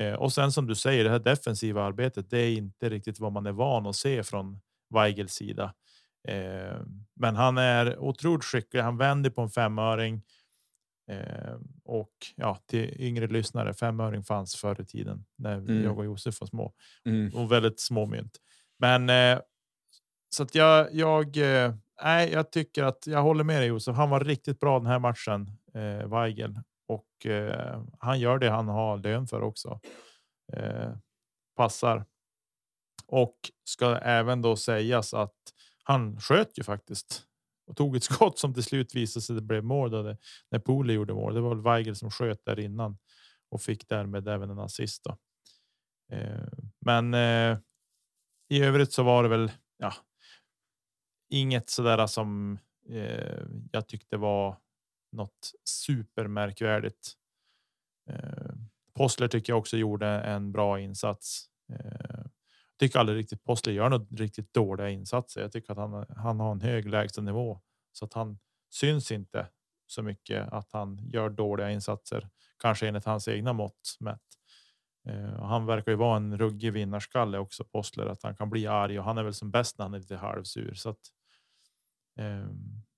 [0.00, 3.32] Eh, och sen som du säger, det här defensiva arbetet, det är inte riktigt vad
[3.32, 4.60] man är van att se från
[4.94, 5.74] Weigels sida.
[6.28, 6.76] Eh,
[7.16, 8.80] men han är otroligt skicklig.
[8.80, 10.22] Han vänder på en femöring.
[11.10, 15.84] Eh, och ja, till yngre lyssnare, femöring fanns förr i tiden när mm.
[15.84, 16.72] jag och Josef var små
[17.04, 17.34] mm.
[17.34, 18.36] och väldigt små mynt.
[18.78, 19.40] Men eh,
[20.34, 23.96] så att jag, jag, eh, nej, jag tycker att jag håller med dig Josef.
[23.96, 28.68] Han var riktigt bra den här matchen, eh, Weigel, och eh, han gör det han
[28.68, 29.80] har lön för också.
[30.52, 30.90] Eh,
[31.56, 32.04] passar.
[33.06, 35.36] Och ska även då sägas att
[35.82, 37.22] han sköt ju faktiskt
[37.70, 40.16] och tog ett skott som till slut visade sig det blev mål då det,
[40.50, 41.34] när Poli gjorde mål.
[41.34, 42.98] Det var väl Weigel som sköt där innan
[43.50, 45.04] och fick därmed även en assist.
[45.04, 45.18] Då.
[46.16, 46.48] Eh,
[46.80, 47.58] men eh,
[48.48, 49.92] i övrigt så var det väl ja,
[51.30, 54.56] inget sådär som eh, jag tyckte var
[55.12, 57.12] något supermärkvärdigt.
[58.10, 58.52] Eh,
[58.92, 61.46] Postler tycker jag också gjorde en bra insats.
[61.72, 62.19] Eh,
[62.80, 65.40] Tycker aldrig riktigt Postler gör något riktigt dåliga insatser.
[65.40, 67.60] Jag tycker att han, han har en hög lägstanivå
[67.92, 68.38] så att han
[68.70, 69.48] syns inte
[69.86, 74.20] så mycket att han gör dåliga insatser, kanske enligt hans egna mått mätt.
[75.08, 78.98] Eh, han verkar ju vara en ruggig vinnarskalle också, Postler, att han kan bli arg
[78.98, 80.74] och han är väl som bäst när han är lite halvsur.
[80.74, 81.00] Så att,
[82.18, 82.46] eh,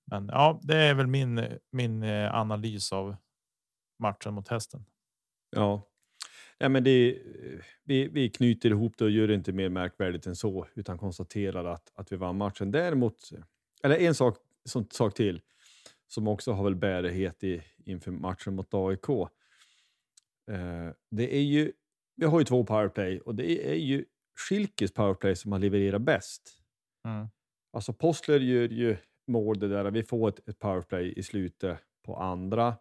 [0.05, 3.15] men ja, det är väl min, min eh, analys av
[3.99, 4.85] matchen mot hästen.
[5.49, 5.87] Ja,
[6.57, 7.21] Ja, men det,
[7.83, 11.65] vi, vi knyter ihop det och gör det inte mer märkvärdigt än så, utan konstaterar
[11.65, 12.71] att, att vi vann matchen.
[12.71, 13.29] Däremot,
[13.83, 15.41] eller en sak, som, sak till,
[16.07, 19.09] som också har väl bärighet i, inför matchen mot AIK.
[20.51, 21.71] Eh, det är ju,
[22.15, 24.05] vi har ju två powerplay och det är ju
[24.49, 26.59] Schilkes powerplay som har levererat bäst.
[27.05, 27.27] Mm.
[27.73, 32.15] Alltså Postler gör ju mål det där, vi får ett, ett powerplay i slutet på
[32.15, 32.75] andra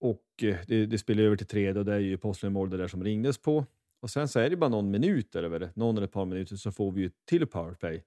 [0.00, 2.88] och eh, det, det spelar över till tredje och det är ju Postlen det där
[2.88, 3.66] som ringdes på.
[4.00, 6.72] Och sen så är det bara någon minut eller någon eller ett par minuter så
[6.72, 8.04] får vi ju till powerplay.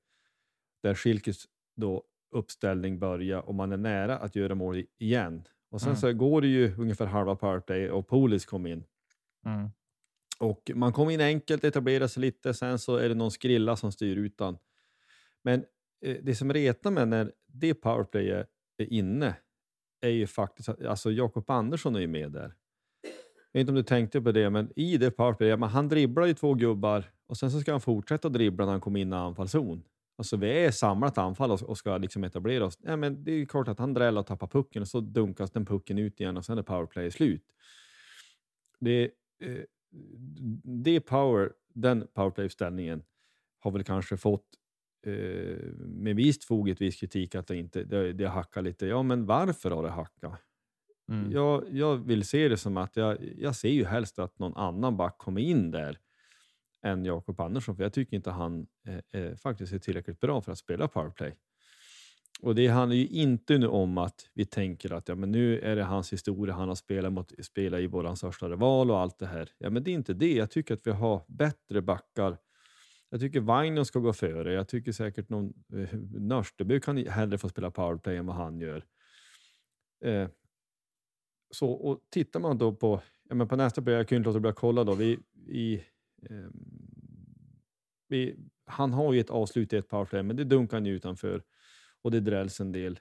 [0.83, 5.47] Där Schilkes då uppställning börjar och man är nära att göra mål igen.
[5.69, 5.99] Och sen mm.
[5.99, 8.83] så går det ju ungefär halva powerplay och Polis kom in.
[9.45, 9.69] Mm.
[10.39, 13.91] Och man kom in enkelt, etablerar sig lite, sen så är det någon skrilla som
[13.91, 14.57] styr utan.
[15.41, 15.65] Men
[16.01, 19.35] eh, det som retar mig när det powerplayet är inne,
[20.03, 22.53] är ju faktiskt, alltså Jakob Andersson är ju med där.
[23.51, 26.25] Jag vet inte om du tänkte på det, men i det powerplay, men han dribblar
[26.25, 29.15] ju två gubbar och sen så ska han fortsätta dribbla när han kommer in i
[29.15, 29.83] anfallszon.
[30.15, 32.79] Alltså vi är samlat anfall och ska liksom etablera oss.
[32.83, 35.65] Ja, men det är klart att han dräller och tappar pucken och så dunkas den
[35.65, 37.45] pucken ut igen och sen är powerplay slut.
[38.79, 39.03] Det,
[39.39, 39.63] eh,
[40.83, 43.03] det power, den powerplay-ställningen
[43.59, 44.47] har väl kanske fått
[45.77, 48.87] med visst fog ett viss kritik att det inte det, det hackar lite.
[48.87, 50.39] Ja, men varför har det hackat?
[51.09, 51.31] Mm.
[51.31, 54.97] Jag, jag vill se det som att jag, jag ser ju helst att någon annan
[54.97, 55.97] back kommer in där
[56.85, 60.51] än Jakob Andersson, för jag tycker inte han eh, eh, faktiskt är tillräckligt bra för
[60.51, 61.35] att spela powerplay.
[62.41, 65.75] Och det handlar ju inte nu om att vi tänker att ja, men nu är
[65.75, 69.25] det hans historia, han har spelat, mot, spelat i vår största rival och allt det
[69.25, 69.49] här.
[69.57, 70.33] Ja, men det är inte det.
[70.33, 72.37] Jag tycker att vi har bättre backar
[73.13, 74.53] jag tycker Wagner ska gå före.
[74.53, 78.85] Jag tycker säkert någon eh, Nörsteby kan hellre få spela powerplay än vad han gör.
[80.05, 80.29] Eh,
[81.51, 84.39] så, och tittar man då på, ja, men på nästa play, jag kunde inte låta
[84.39, 84.95] bli att kolla då.
[84.95, 85.75] Vi, i,
[86.29, 86.49] eh,
[88.07, 91.43] vi, han har ju ett avslut i ett powerplay, men det dunkar han ju utanför
[92.01, 92.99] och det drälls en del.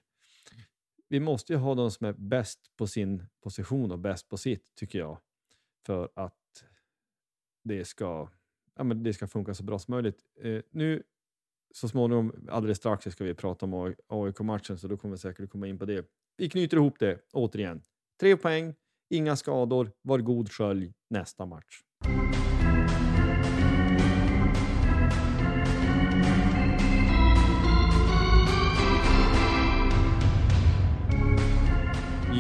[1.09, 4.75] Vi måste ju ha de som är bäst på sin position och bäst på sitt,
[4.75, 5.19] tycker jag,
[5.87, 6.65] för att
[7.65, 8.29] det ska
[8.77, 10.19] ja, men det ska funka så bra som möjligt.
[10.43, 11.03] Eh, nu
[11.75, 15.67] så småningom, alldeles strax, ska vi prata om AIK-matchen, så då kommer vi säkert komma
[15.67, 16.07] in på det.
[16.37, 17.83] Vi knyter ihop det återigen.
[18.21, 18.75] Tre poäng,
[19.11, 21.83] inga skador, var god skölj nästa match.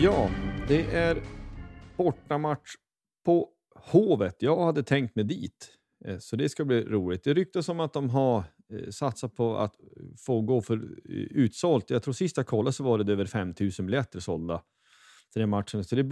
[0.02, 0.30] Ja,
[0.68, 1.22] det är
[1.96, 2.74] bortamatch
[3.24, 4.36] på Hovet.
[4.38, 5.81] Jag hade tänkt mig dit.
[6.04, 7.24] Eh, så det ska bli roligt.
[7.24, 9.74] Det ryktas om att de har eh, satsat på att
[10.18, 11.90] få gå för eh, utsålt.
[11.90, 14.62] Jag tror sist jag kollade så var det över 5000 biljetter sålda
[15.32, 15.84] till den matchen.
[15.84, 16.02] Så det,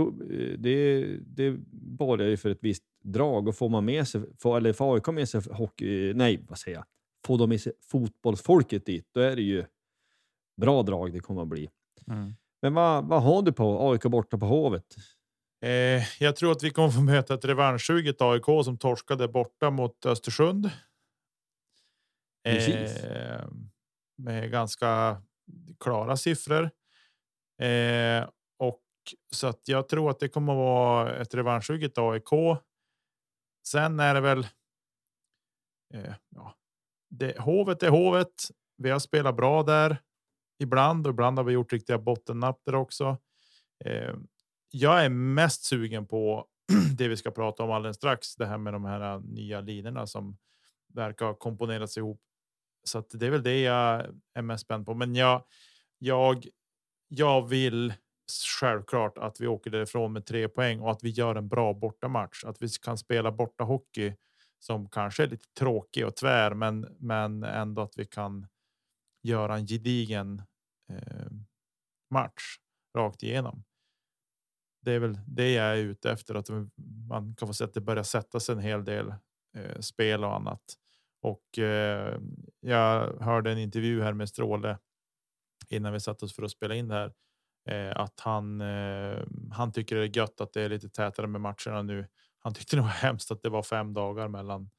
[0.59, 1.57] det, det
[1.99, 5.09] borgar ju för ett visst drag och får man med sig, får, eller får AIK
[5.09, 6.85] med sig hockey, nej vad säger jag,
[7.27, 9.65] får de med sig fotbollsfolket dit, då är det ju
[10.57, 11.69] bra drag det kommer att bli.
[12.11, 12.33] Mm.
[12.63, 14.97] Men vad, vad har du på AIK borta på Hovet?
[15.63, 20.07] Eh, jag tror att vi kommer få möta ett revanschsuget AIK som torskade borta mot
[20.07, 20.71] Östersund.
[22.45, 23.49] Eh,
[24.17, 25.23] med ganska
[25.81, 26.71] klara siffror.
[27.63, 28.83] Eh, och
[29.33, 32.59] så att jag tror att det kommer att vara ett revanschsuget AIK.
[33.67, 34.47] Sen är det väl.
[35.95, 36.55] Eh, ja,
[37.11, 38.35] det, hovet är hovet.
[38.77, 39.99] Vi har spelat bra där
[40.59, 43.17] ibland och ibland har vi gjort riktiga bottennapp där också.
[43.85, 44.15] Eh,
[44.71, 46.47] jag är mest sugen på
[46.97, 48.37] det vi ska prata om alldeles strax.
[48.37, 50.37] Det här med de här äh, nya linorna som
[50.95, 52.21] verkar ha komponerats ihop.
[52.85, 54.95] Så att det är väl det jag är mest spänd på.
[54.95, 55.45] Men jag,
[55.99, 56.47] jag,
[57.09, 57.95] jag vill
[58.61, 62.45] självklart att vi åker därifrån med tre poäng och att vi gör en bra bortamatch.
[62.45, 64.15] Att vi kan spela borta hockey
[64.59, 68.47] som kanske är lite tråkig och tvär, men, men ändå att vi kan
[69.23, 70.43] göra en gedigen
[70.91, 71.31] eh,
[72.11, 72.57] match
[72.97, 73.65] rakt igenom.
[74.81, 76.49] Det är väl det jag är ute efter, att
[77.09, 79.15] man kan få se att det börjar sätta sig en hel del
[79.57, 80.63] eh, spel och annat.
[81.23, 82.19] Och eh,
[82.61, 84.79] jag hörde en intervju här med Stråle
[85.69, 87.13] innan vi satte oss för att spela in det här.
[87.71, 91.41] Eh, att han, eh, han tycker det är gött att det är lite tätare med
[91.41, 92.07] matcherna nu.
[92.39, 94.71] Han tyckte det var hemskt att det var fem dagar mellan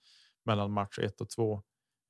[0.45, 1.61] mellan match ett och två.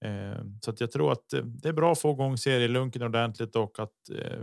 [0.05, 3.55] Eh, så att jag tror att eh, det är bra att få igång serielunken ordentligt
[3.55, 4.39] och att eh,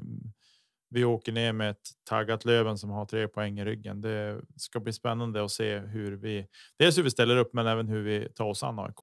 [0.91, 4.01] vi åker ner med ett taggat Löven som har tre poäng i ryggen.
[4.01, 6.47] Det ska bli spännande att se hur vi
[6.79, 8.95] dels hur vi ställer upp, men även hur vi tar oss an AIK.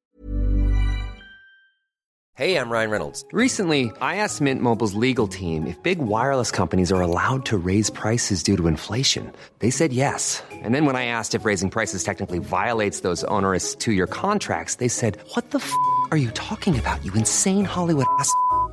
[2.37, 3.25] Hej, I'm Ryan Reynolds.
[3.31, 7.89] Recently, I asked Mint Mobiles legal team if big wireless companies are allowed to raise
[7.89, 9.31] prices due to inflation.
[9.59, 10.43] They said yes.
[10.51, 14.89] And then when I asked if raising prices technically violates those onerous two-year contracts, they
[14.89, 15.71] said, "What the f***
[16.11, 17.05] are you talking about?
[17.05, 18.29] You insane Hollywood ass."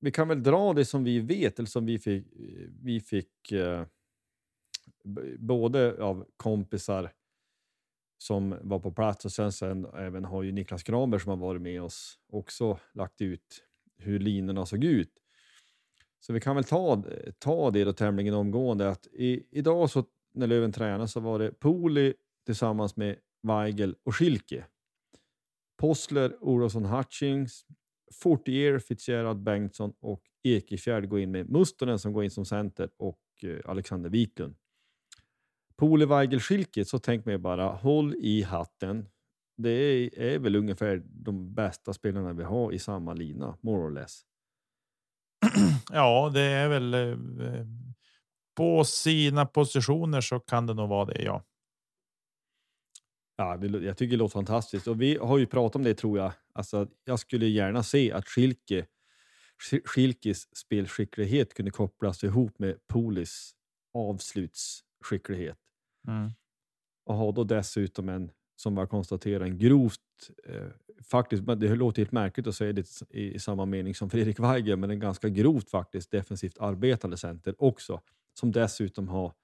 [0.00, 2.26] Vi kan väl dra det som vi vet, eller som vi fick,
[2.82, 3.84] vi fick eh,
[5.38, 7.12] både av kompisar
[8.18, 11.62] som var på plats och sen, sen även har ju Niklas Granberg som har varit
[11.62, 13.64] med oss också lagt ut
[13.98, 15.12] hur linorna såg ut.
[16.20, 17.04] Så vi kan väl ta,
[17.38, 21.60] ta det då tämligen omgående att i, idag så när Löven tränade så var det
[21.60, 22.14] Poli
[22.46, 24.64] tillsammans med Weigel och Schilke.
[25.76, 27.66] Possler, Olofsson, Hutchings,
[28.14, 33.20] Fortier, Fitzgerald, Bengtsson och Ekefjärd går in med Mustonen som går in som center och
[33.42, 34.54] eh, Alexander Wiklund.
[35.76, 39.08] Pole Weigel Schilke, så tänk mig bara håll i hatten.
[39.56, 43.90] Det är, är, väl ungefär de bästa spelarna vi har i samma lina, more or
[43.90, 44.22] less.
[45.92, 47.66] Ja, det är väl eh, eh,
[48.56, 51.22] på sina positioner så kan det nog vara det.
[51.22, 51.42] Ja.
[53.40, 56.18] Ja, det, jag tycker det låter fantastiskt och vi har ju pratat om det tror
[56.18, 56.32] jag.
[56.52, 58.86] Alltså, jag skulle gärna se att Schilke,
[59.84, 63.54] Schilkes spelskicklighet kunde kopplas ihop med Polis
[63.94, 65.58] avslutsskicklighet.
[66.08, 66.30] Mm.
[67.04, 70.66] Och ha då dessutom en, som var konstaterat, en grovt, eh,
[71.02, 74.78] faktiskt, det låter helt märkligt att säga det i, i samma mening som Fredrik Weigel,
[74.78, 78.00] men en ganska grovt faktiskt defensivt arbetande center också,
[78.34, 79.34] som dessutom har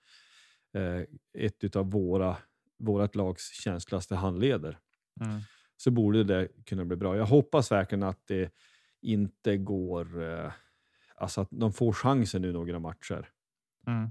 [0.74, 1.02] eh,
[1.34, 2.36] ett av våra
[2.78, 4.78] vårt lags känsligaste handleder.
[5.20, 5.40] Mm.
[5.76, 7.16] Så borde det kunna bli bra.
[7.16, 8.52] Jag hoppas verkligen att det
[9.02, 10.52] inte går, eh,
[11.16, 13.28] alltså att de får chansen nu några matcher.
[13.86, 14.10] Mm.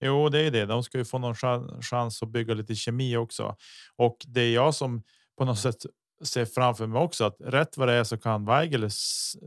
[0.00, 0.66] Jo, det är det.
[0.66, 1.34] De ska ju få någon
[1.82, 3.56] chans att bygga lite kemi också.
[3.96, 5.02] Och det är jag som
[5.38, 5.86] på något sätt
[6.22, 8.90] ser framför mig också att rätt vad det är så kan Weigel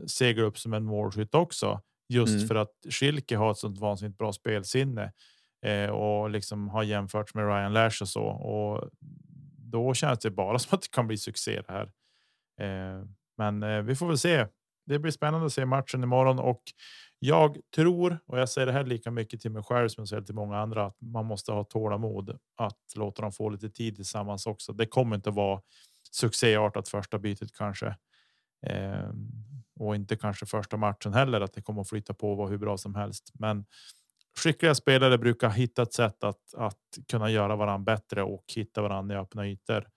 [0.08, 1.80] segla upp som en målskytt också.
[2.08, 2.48] Just mm.
[2.48, 5.12] för att Schilke har ett sånt vansinnigt bra spelsinne
[5.62, 8.24] eh, och liksom har jämförts med Ryan Lash och så.
[8.24, 8.90] Och
[9.58, 11.90] då känns det bara som att det kan bli succé det här.
[12.60, 13.04] Eh,
[13.36, 14.46] men eh, vi får väl se.
[14.86, 16.62] Det blir spännande att se matchen imorgon och
[17.18, 20.22] jag tror, och jag säger det här lika mycket till mig själv som jag säger
[20.22, 24.46] till många andra, att man måste ha tålamod att låta dem få lite tid tillsammans
[24.46, 24.72] också.
[24.72, 25.60] Det kommer inte vara
[26.10, 27.96] succéartat första bytet kanske.
[28.66, 29.10] Eh,
[29.80, 32.58] och inte kanske första matchen heller att det kommer att flytta på och vara hur
[32.58, 33.32] bra som helst.
[33.34, 33.64] Men
[34.38, 39.16] skickliga spelare brukar hitta ett sätt att, att kunna göra varandra bättre och hitta varandra
[39.16, 39.88] i öppna ytor.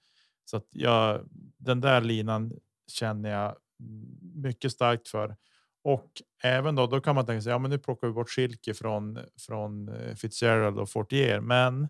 [0.46, 1.22] Så att jag,
[1.58, 2.54] den där linan
[2.88, 3.56] känner jag
[4.36, 5.36] mycket starkt för.
[5.84, 6.12] Och
[6.44, 9.20] även då, då kan man tänka sig, ja, men nu plockar vi bort Schilke från
[9.40, 11.88] från eh, Fitzgerald och Fortier, men.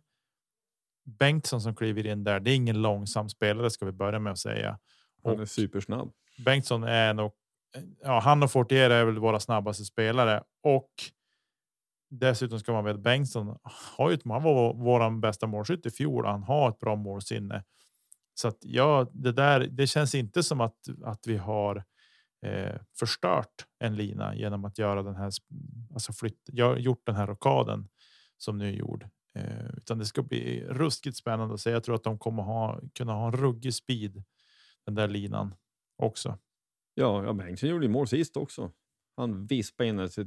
[1.04, 2.40] Bengtsson som kliver in där.
[2.40, 4.80] Det är ingen långsam spelare ska vi börja med att säga.
[5.24, 6.12] Han är supersnabb.
[6.46, 7.32] Bengtsson är nog.
[8.02, 10.90] Ja, han och Fortier är väl våra snabbaste spelare och.
[12.12, 13.58] Dessutom ska man veta Bengtsson
[13.98, 16.26] har ju han var vår bästa målskytt i fjol.
[16.26, 17.64] Han har ett bra målsinne.
[18.34, 19.60] Så att ja, det där.
[19.60, 21.84] Det känns inte som att att vi har
[22.46, 25.32] eh, förstört en lina genom att göra den här.
[25.94, 27.88] Alltså flytt, gjort den här rockaden
[28.38, 31.70] som nu är gjord, eh, utan det ska bli ruskigt spännande att se.
[31.70, 34.24] Jag tror att de kommer ha kunna ha en ruggig speed
[34.86, 35.56] den där linan
[35.98, 36.38] också.
[36.94, 38.72] Ja, ja Bengtsson gjorde mål sist också.
[39.18, 40.26] Han vispade in ett eh,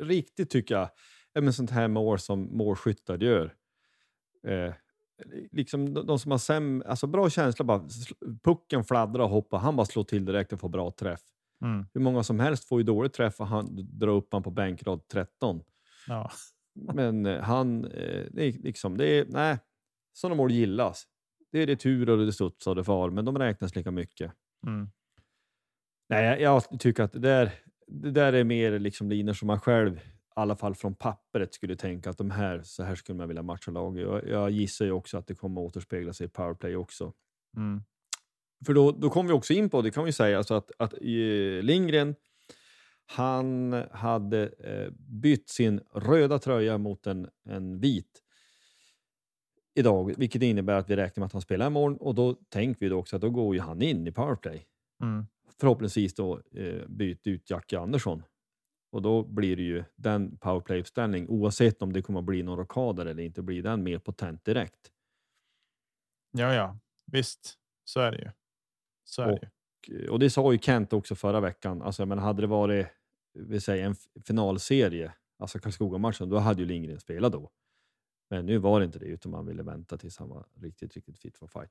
[0.00, 0.90] riktigt tycker jag.
[1.40, 3.54] Men sånt här mål som målskyttar gör.
[4.46, 4.74] Eh,
[5.52, 7.88] liksom de, de som har säm, alltså bra känsla, bara
[8.42, 11.20] pucken fladdrar och hoppar, han bara slår till direkt och får bra träff.
[11.62, 11.86] Mm.
[11.94, 13.66] Hur många som helst får ju dålig träff och han
[13.98, 15.62] drar upp han på bänkrad 13.
[16.06, 16.30] Ja.
[16.94, 19.58] Men eh, han, eh, det är liksom, det är, nej,
[20.12, 21.04] sådana mål gillas.
[21.52, 24.32] Det är retur och det studsar och det far, men de räknas lika mycket.
[24.66, 24.88] Mm.
[26.08, 27.52] Nej, jag, jag, tycker att det där,
[27.86, 30.00] det där är mer liksom linjer som man själv,
[30.34, 33.70] alla fall från pappret, skulle tänka att de här, så här skulle man vilja matcha
[33.70, 34.02] laget.
[34.02, 37.12] Jag, jag gissar ju också att det kommer återspegla sig i powerplay också.
[37.56, 37.82] Mm.
[38.66, 40.94] För då, då kommer vi också in på, det kan vi säga, alltså att, att
[41.62, 42.14] Lindgren,
[43.06, 48.22] han hade eh, bytt sin röda tröja mot en, en vit
[49.74, 52.88] idag, vilket innebär att vi räknar med att han spelar imorgon och då tänker vi
[52.88, 54.66] då också att då går ju han in i powerplay.
[55.02, 55.26] Mm.
[55.60, 58.22] Förhoppningsvis då eh, byt ut Jackie Andersson
[58.94, 63.06] och då blir det ju den powerplay-uppställning oavsett om det kommer att bli någon rockader
[63.06, 64.92] eller inte blir den mer potent direkt.
[66.30, 66.78] Ja, ja,
[67.12, 68.30] visst, så är det ju.
[69.04, 69.48] Så är och, det
[69.92, 70.08] ju.
[70.08, 71.82] och det sa ju Kent också förra veckan.
[71.82, 72.86] Alltså, men hade det varit
[73.34, 77.50] vi säger, en finalserie, alltså Karlskoga-matchen, då hade ju Lindgren spelat då.
[78.30, 81.18] Men nu var det inte det, utan man ville vänta tills han var riktigt, riktigt
[81.18, 81.70] fit for fight.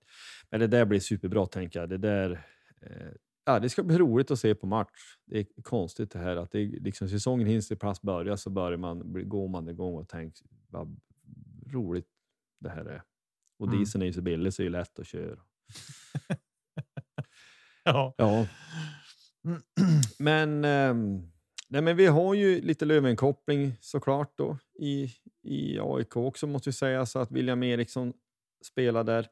[0.49, 1.89] Men det där blir superbra, tänker jag.
[1.89, 2.45] Det där,
[2.81, 3.11] eh,
[3.45, 5.17] ja, det ska bli roligt att se på match.
[5.25, 8.49] Det är konstigt det här att det är, liksom, säsongen hinns i pass börja så
[8.49, 10.99] börjar man, går man igång och tänker vad
[11.73, 12.07] roligt
[12.59, 13.03] det här är.
[13.59, 13.79] Och Mm.
[13.79, 15.39] dieseln är ju så billig så det är lätt att köra.
[17.85, 18.13] Ja.
[18.17, 18.47] Ja,
[20.19, 21.31] men, ehm,
[21.67, 26.73] nej, men vi har ju lite Lövenkoppling såklart då i, i AIK också måste vi
[26.73, 28.13] säga, så att William Eriksson
[28.65, 29.27] spelar där.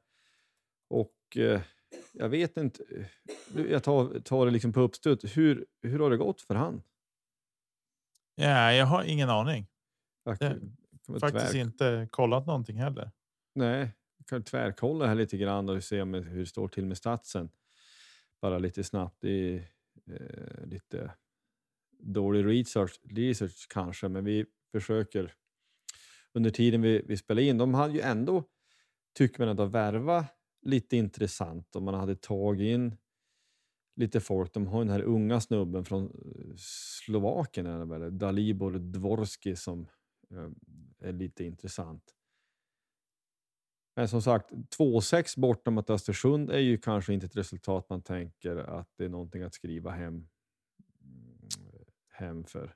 [0.90, 1.62] Och eh,
[2.12, 2.84] jag vet inte,
[3.70, 5.38] jag tar, tar det liksom på uppstöt.
[5.38, 6.84] Hur, hur har det gått för han?
[8.36, 9.68] ja, jag har ingen aning.
[10.24, 13.12] Jag kan- väl Faktiskt tvär- inte kollat någonting heller.
[13.56, 16.98] Nej, jag kan tvärkolla här lite grann och se om, hur det står till med
[16.98, 17.50] statsen.
[18.42, 19.24] Bara lite snabbt.
[19.24, 19.56] Är
[20.12, 21.12] eh, lite
[22.00, 25.34] dålig research, research kanske, men vi försöker
[26.34, 27.58] under tiden vi, vi spelar in.
[27.58, 28.44] De hade ju ändå,
[29.18, 30.26] tycker man, ändå värva
[30.62, 32.96] lite intressant om man hade tagit in
[33.96, 34.54] lite folk.
[34.54, 36.56] De har den här unga snubben från eh,
[37.06, 39.88] Slovakien, är det väl, Dalibor Dvorski, som
[40.32, 40.50] eh,
[41.00, 42.16] är lite intressant.
[43.96, 48.56] Men som sagt, 2-6 borta mot Östersund är ju kanske inte ett resultat man tänker
[48.56, 50.28] att det är någonting att skriva hem,
[51.04, 51.40] mm,
[52.10, 52.76] hem för.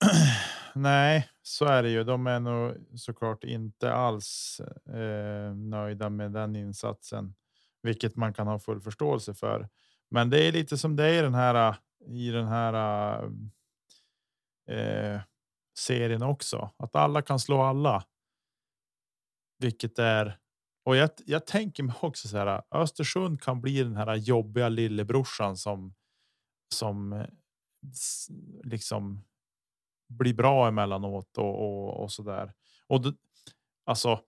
[0.74, 2.04] Nej, så är det ju.
[2.04, 7.34] De är nog såklart inte alls eh, nöjda med den insatsen,
[7.82, 9.68] vilket man kan ha full förståelse för.
[10.10, 12.74] Men det är lite som det är i den här i den här
[14.70, 15.20] eh,
[15.78, 18.04] serien också, att alla kan slå alla.
[19.58, 20.38] Vilket är
[20.84, 22.62] och jag, jag tänker mig också så här.
[22.70, 25.94] Östersund kan bli den här jobbiga lillebrorsan som
[26.74, 27.26] som eh,
[28.64, 29.24] liksom
[30.08, 32.52] blir bra emellanåt och, och, och så där.
[32.86, 33.14] Och det,
[33.84, 34.20] alltså,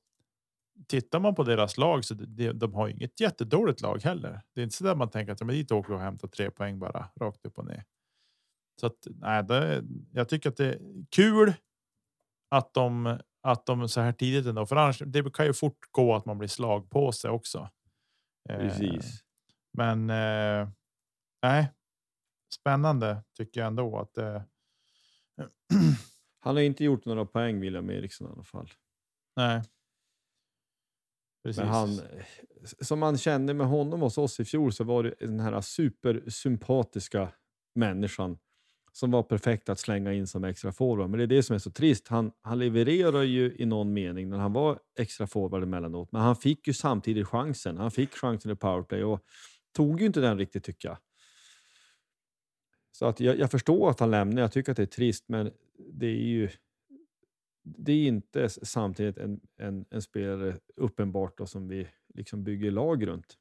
[0.89, 4.41] tittar man på deras lag så det, de har ju inget jättedåligt lag heller.
[4.55, 6.79] Det är inte så där man tänker att de dit åker och hämtar tre poäng
[6.79, 7.85] bara rakt upp och ner.
[8.81, 11.53] Så att nej, det, jag tycker att det är kul
[12.51, 16.15] att de att de så här tidigt ändå, för annars det kan ju fort gå
[16.15, 17.71] att man blir slag på sig också.
[18.49, 19.25] Eh, Precis.
[19.73, 20.69] men eh,
[21.43, 21.73] nej,
[22.55, 24.45] spännande tycker jag ändå att det.
[26.41, 28.71] Han har inte gjort några poäng, William Eriksson i alla fall.
[29.37, 29.63] nej.
[31.47, 31.61] Precis.
[31.61, 32.01] Men han,
[32.81, 37.33] som man kände med honom hos oss i fjol så var det den här supersympatiska
[37.75, 38.39] människan
[38.93, 41.11] som var perfekt att slänga in som extra forward.
[41.11, 42.09] Men det är det som är så trist.
[42.09, 46.37] Han, han levererar ju i någon mening när han var extra forward emellanåt, men han
[46.37, 47.79] fick ju samtidigt chansen.
[47.79, 49.21] Han fick chansen i powerplay och
[49.77, 50.99] tog ju inte den riktigt tycker jag.
[52.97, 55.53] Så att jag, jag förstår att han lämnar, jag tycker att det är trist, men
[55.79, 56.51] det är ju
[57.63, 63.07] det är inte samtidigt en, en, en spelare uppenbart då, som vi liksom bygger lag
[63.07, 63.39] runt.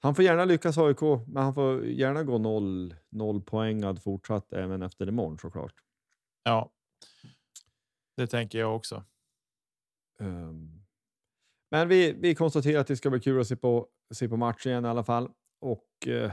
[0.00, 4.82] Han får gärna lyckas AIK, men han får gärna gå noll, noll poängad fortsatt även
[4.82, 5.74] efter imorgon såklart.
[6.42, 6.72] Ja,
[8.16, 9.04] det tänker jag också.
[10.18, 10.84] Ehm,
[11.70, 14.72] Men vi, vi konstaterar att det ska bli kul att se på, se på matchen
[14.72, 15.30] igen i alla fall.
[15.60, 16.32] Och eh,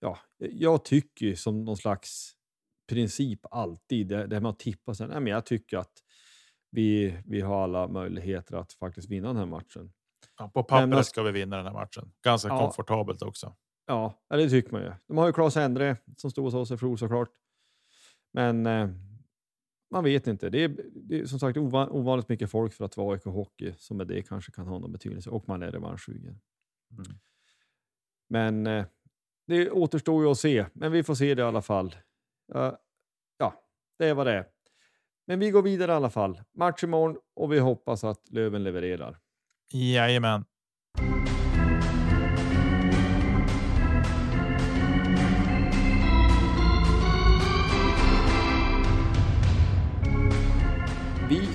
[0.00, 2.32] ja, jag tycker ju som någon slags
[2.88, 5.92] princip alltid, det, det här med att tippa sen, nej, men jag tycker att
[6.70, 9.92] vi, vi har alla möjligheter att faktiskt vinna den här matchen.
[10.38, 12.12] Ja, på pappret Men- ska vi vinna den här matchen.
[12.24, 12.58] Ganska Ja.
[12.58, 13.56] komfortabelt också.
[13.86, 14.92] Ja, det tycker man ju.
[15.06, 17.30] De har ju Claes Endre som stod hos oss i fjol såklart.
[18.32, 18.88] Men eh,
[19.90, 20.50] man vet inte.
[20.50, 23.74] Det är, det är som sagt ova, ovanligt mycket folk för att vara AIK Hockey
[23.78, 26.40] som med det kanske kan ha någon betydelse och man är revanschsugen.
[26.92, 27.18] Mm.
[28.28, 28.86] Men eh,
[29.50, 30.66] det återstår ju att se.
[30.72, 31.96] Men vi får se det i alla fall.
[32.52, 32.78] Ja,
[33.38, 33.54] ja,
[33.98, 34.46] det är vad det är.
[35.26, 36.40] Men vi går vidare i alla fall.
[36.58, 39.18] Match imorgon och vi hoppas att Löven levererar.
[39.72, 40.44] Jajamän.
[51.28, 51.48] Vi,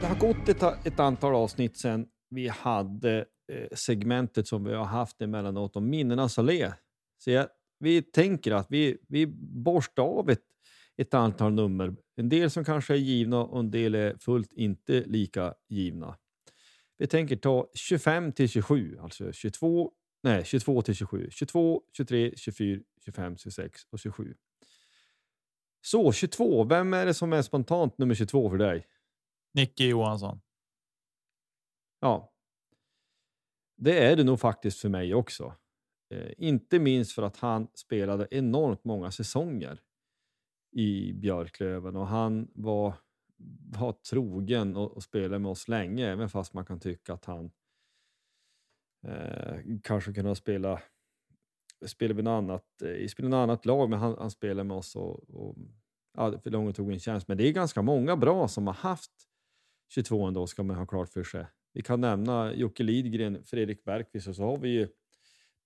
[0.00, 3.18] det har gått ett, ett antal avsnitt sedan vi hade
[3.52, 6.72] eh, segmentet som vi har haft emellanåt om minnenas allé.
[7.20, 7.48] Så jag,
[7.78, 10.44] vi tänker att vi, vi borstar av ett,
[10.96, 11.96] ett antal nummer.
[12.16, 16.16] En del som kanske är givna och en del är fullt inte lika givna.
[16.98, 19.92] Vi tänker ta 25 till 27, alltså 22,
[20.22, 24.34] nej, 22 till 27, 22, 23, 24, 25, 26 och 27.
[25.82, 28.86] Så 22, vem är det som är spontant nummer 22 för dig?
[29.54, 30.40] Nicke Johansson.
[32.00, 32.32] Ja.
[33.76, 35.54] Det är det nog faktiskt för mig också.
[36.10, 39.80] Eh, inte minst för att han spelade enormt många säsonger
[40.72, 42.94] i Björklöven och han var,
[43.70, 47.50] var trogen och, och spelade med oss länge, även fast man kan tycka att han
[49.06, 50.82] eh, kanske kunde ha spelat
[51.86, 55.30] spelade vid något annat, eh, något annat lag, men han, han spelade med oss och,
[55.30, 55.56] och
[56.16, 57.28] ja, för långt tog en tjänst.
[57.28, 59.12] Men det är ganska många bra som har haft
[59.88, 61.46] 22 ändå, ska man ha klart för sig.
[61.72, 64.88] Vi kan nämna Jocke Lidgren, Fredrik Bergqvist och så har vi ju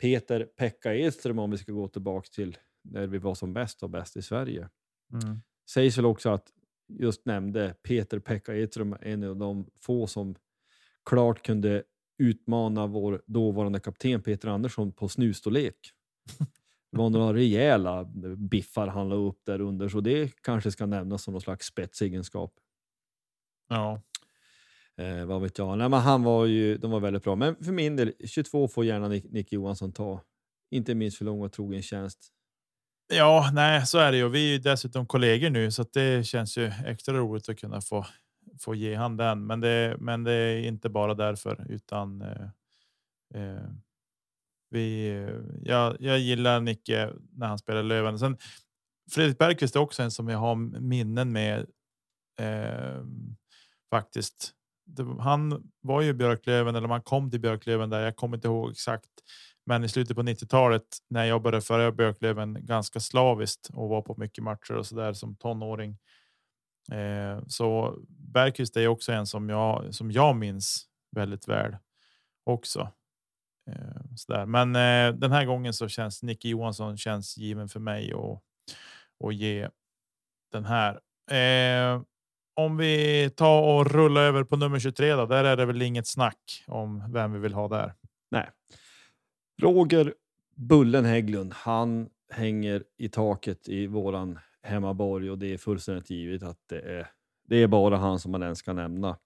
[0.01, 3.91] Peter Pekka Edström om vi ska gå tillbaka till när vi var som bäst och
[3.91, 4.69] bäst i Sverige.
[5.13, 5.41] Mm.
[5.71, 6.49] Sägs väl också att
[6.89, 10.35] just nämnde Peter Pekka Edström en av de få som
[11.05, 11.83] klart kunde
[12.19, 15.77] utmana vår dåvarande kapten Peter Andersson på snustorlek.
[16.91, 18.05] Det var några rejäla
[18.37, 22.55] biffar han la upp där under, så det kanske ska nämnas som någon slags spetsegenskap.
[23.69, 24.03] Ja,
[24.99, 25.79] Eh, vad vet jag.
[25.79, 27.37] Nej, men han var ju, de var väldigt bra.
[27.37, 30.21] Men för min del, 22 får gärna Nick, Nick Johansson ta.
[30.71, 32.29] Inte minst för lång och trogen tjänst.
[33.15, 34.29] ja, nej, så är det ju.
[34.29, 37.81] Vi är ju dessutom kollegor nu, så att det känns ju extra roligt att kunna
[37.81, 38.07] få
[38.61, 39.47] få ge han den.
[39.47, 42.23] Men det, men det är inte bara därför, utan.
[42.23, 42.49] Eh,
[43.35, 43.69] eh,
[44.71, 45.09] vi,
[45.63, 48.19] jag, jag gillar Nicke när han spelar Löven.
[48.19, 48.37] Sen
[49.11, 51.67] Fredrik Bergqvist är också en som jag har minnen med.
[52.41, 53.05] Eh,
[53.91, 54.55] faktiskt.
[54.85, 58.01] Det, han var ju Björklöven eller man kom till Björklöven där.
[58.01, 59.11] Jag kommer inte ihåg exakt,
[59.67, 64.15] men i slutet på 90-talet när jag började föra Björklöven ganska slaviskt och var på
[64.19, 65.99] mycket matcher och så där som tonåring.
[66.93, 71.77] Eh, så Bergqvist är också en som jag som jag minns väldigt väl
[72.45, 72.93] också.
[73.71, 74.47] Eh, så där.
[74.47, 78.43] Men eh, den här gången så känns Nicke Johansson känns given för mig och
[79.21, 79.69] och ge
[80.53, 81.01] den här.
[81.31, 82.03] Eh,
[82.55, 86.07] om vi tar och rullar över på nummer 23 då, där är det väl inget
[86.07, 87.95] snack om vem vi vill ha där.
[88.31, 88.51] Nej.
[89.63, 90.15] Roger
[90.57, 96.59] Bullen Hägglund, han hänger i taket i våran hemmaborg och det är fullständigt givet att
[96.69, 97.11] det är,
[97.49, 99.19] det är bara han som man ens ska nämna.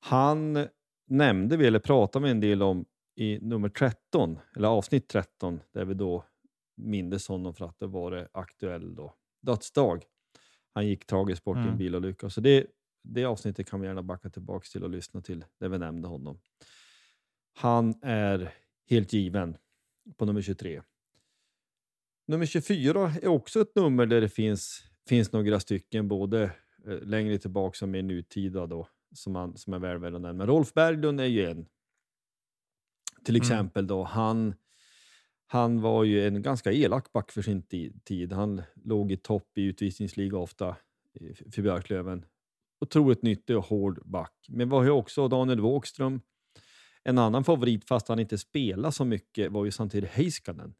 [0.00, 0.66] Han
[1.06, 2.84] nämnde vi, eller pratade med en del om
[3.16, 6.24] i nummer 13, eller avsnitt 13, där vi då
[6.76, 10.04] mindes honom för att det var det aktuell då, dödsdag.
[10.74, 11.78] Han gick tragiskt bort i en Mm.
[11.78, 12.30] bilolycka.
[12.30, 12.66] Så det,
[13.02, 16.40] det avsnittet kan vi gärna backa tillbaka till och lyssna till, där vi nämnde honom.
[17.54, 18.54] Han är
[18.90, 19.56] helt given
[20.16, 20.82] på nummer 23.
[22.26, 26.42] Nummer 24 är också ett nummer där det finns, finns några stycken, både
[26.86, 30.46] eh, längre tillbaka och mer nutida då, som, man, som är väl värda att nämna.
[30.46, 31.66] Rolf Berglund är ju en.
[33.24, 33.42] Till Mm.
[33.42, 34.54] exempel då, han,
[35.52, 38.32] han var ju en ganska elak back för sin ti- tid.
[38.32, 40.76] Han låg i topp i utvisningsliga ofta
[41.52, 42.24] för Björklöven.
[42.80, 44.34] Otroligt nyttig och hård back.
[44.48, 46.20] Men vi har ju också Daniel Wågström.
[47.04, 50.74] En annan favorit, fast han inte spelar så mycket, var ju samtidigt Heiskanen.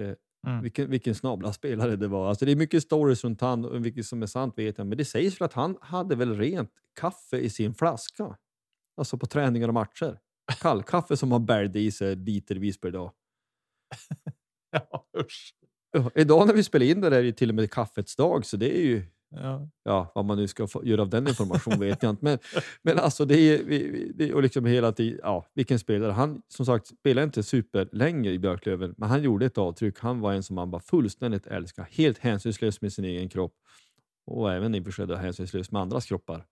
[0.00, 0.14] Eh,
[0.46, 0.62] Mm.
[0.62, 2.28] Vilken, vilken snabla spelare det var.
[2.28, 4.86] Alltså det är mycket stories runt han och vilket som är sant vet jag.
[4.86, 6.70] Men det sägs väl att han hade väl rent
[7.00, 8.36] kaffe i sin flaska.
[8.96, 10.18] Alltså på träningar och matcher.
[10.60, 13.12] Kallkaffe som har bärde i sig litervis per dag.
[14.70, 15.54] Ja, usch.
[15.92, 18.46] Ja, idag när vi spelar in det där är det till och med kaffets dag,
[18.46, 19.02] så det är ju
[19.34, 19.68] Ja.
[19.82, 22.24] Ja, vad man nu ska få, göra av den informationen vet jag inte.
[22.24, 22.38] Men,
[22.82, 26.12] men alltså det är, vi- det, och liksom hela tiden, ja, vilken spelare.
[26.12, 29.98] Han som sagt spelade inte superlänge i Björklöven, men han gjorde ett avtryck.
[29.98, 31.88] Han var en som man bara fullständigt älskar.
[31.90, 33.54] Helt hänsynslös med sin egen kropp
[34.26, 36.46] och även i och för sig hänsynslös med andras kroppar.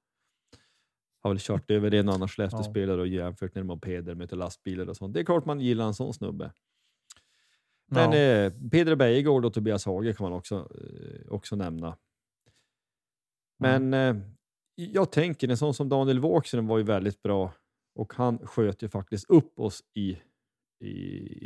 [1.23, 4.97] Har väl kört över en och annan Skellefteå-spelare och jämfört med mopeder med lastbilar och
[4.97, 5.15] sånt.
[5.15, 6.53] Det är klart man gillar en sån snubbe.
[7.91, 8.19] Men Ja.
[8.19, 11.97] eh, Peder Bejegård och Tobias Hage kan man också, eh, också nämna.
[13.59, 14.17] Men eh,
[14.75, 17.53] jag tänker, en sån som Daniel Wågström var ju väldigt bra
[17.95, 20.19] och han sköt ju faktiskt upp oss i,
[20.85, 20.93] i,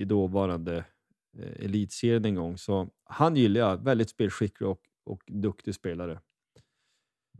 [0.00, 0.84] i dåvarande
[1.38, 2.58] eh, elitserien en gång.
[2.58, 6.20] Så han gillar jag, väldigt spelskicklig och, och duktig spelare.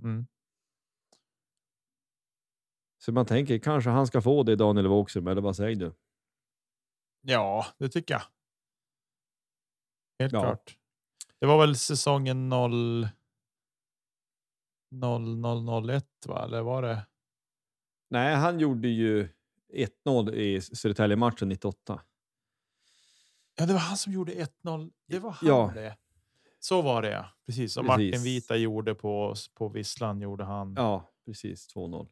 [0.02, 0.26] Mm.
[2.98, 5.92] Så man tänker, kanske han ska få det Daniel Wågström, eller vad säger du?
[7.20, 8.22] Ja, det tycker jag.
[10.22, 10.40] Helt Ja.
[10.40, 10.76] klart.
[11.40, 13.08] Det var väl säsongen 0
[14.90, 16.44] 0001 va?
[16.44, 17.06] Eller var det?
[18.10, 19.28] Nej, han gjorde ju
[19.72, 22.00] 1-0 i Södertälje-matchen 98.
[23.56, 24.90] Ja, det var han som gjorde 1-0.
[25.08, 25.72] Det var han Ja.
[25.74, 25.96] det.
[26.58, 27.26] Så var det ja.
[27.46, 27.76] Precis.
[27.76, 28.12] Och Precis.
[28.12, 31.74] Martin Vita gjorde på, på Visslan gjorde han Ja, precis.
[31.74, 32.08] 2-0.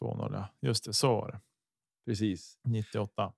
[0.00, 0.34] 2-0.
[0.34, 0.48] Ja.
[0.68, 1.40] Just det, så var det.
[2.06, 2.58] Precis.
[2.64, 3.32] 98.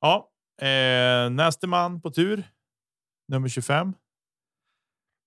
[0.00, 0.30] Ja,
[0.66, 2.44] eh, nästa man på tur.
[3.28, 3.92] Nummer 25.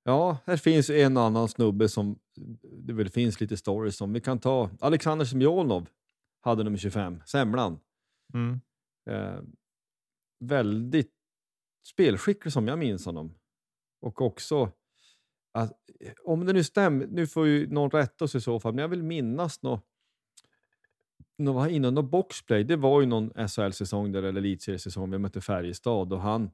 [0.03, 2.19] Ja, här finns en annan snubbe som
[2.61, 4.13] det väl finns lite stories om.
[4.13, 5.87] Vi kan ta Alexander Semjonov,
[6.41, 7.79] hade nummer 25, Semlan.
[8.33, 8.61] Mm.
[9.09, 9.41] Eh,
[10.39, 11.11] väldigt
[11.87, 13.33] spelskicklig som jag minns honom.
[14.01, 14.71] Och också,
[15.51, 15.73] att,
[16.25, 18.89] om det nu stämmer, nu får ju någon rätta oss i så fall, men jag
[18.89, 19.85] vill minnas något
[21.37, 25.41] nå var innan någon boxplay, det var ju någon SHL-säsong där, eller elitseriesäsong, vi mötte
[25.41, 26.51] Färjestad och han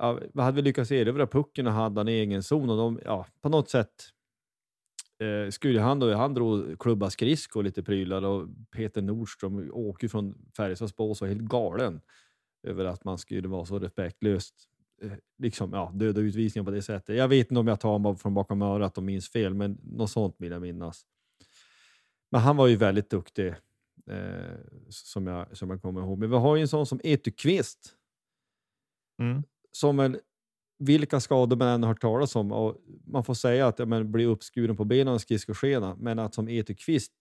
[0.00, 3.48] ja, hade vi lyckats erövra pucken och hade han egen zon och de, ja, på
[3.48, 4.08] något sätt
[5.18, 10.04] eh, skulle han då, han drog klubba skridskor och lite prylar och Peter Nordström åker
[10.04, 12.00] ju från Färjestads bås och är helt galen
[12.62, 14.54] över att man skulle vara så respektlöst.
[15.02, 17.16] Eh, liksom, ja, döda utvisningar på det sättet.
[17.16, 20.10] Jag vet inte om jag tar honom från bakom örat och minns fel, men något
[20.10, 21.02] sånt vill jag minnas.
[22.30, 23.48] Men han var ju väldigt duktig,
[24.10, 24.56] eh,
[24.88, 26.18] som, jag, som jag kommer ihåg.
[26.18, 27.96] Men vi har ju en sån som Etu Kvist,
[29.20, 29.42] Mm
[29.72, 30.18] som väl
[30.78, 32.52] vilka skador man än har hört talas om.
[32.52, 36.34] Och man får säga att ja, men, bli uppskuren på benen och skridskoskena, men att
[36.34, 37.12] som Etu Kvist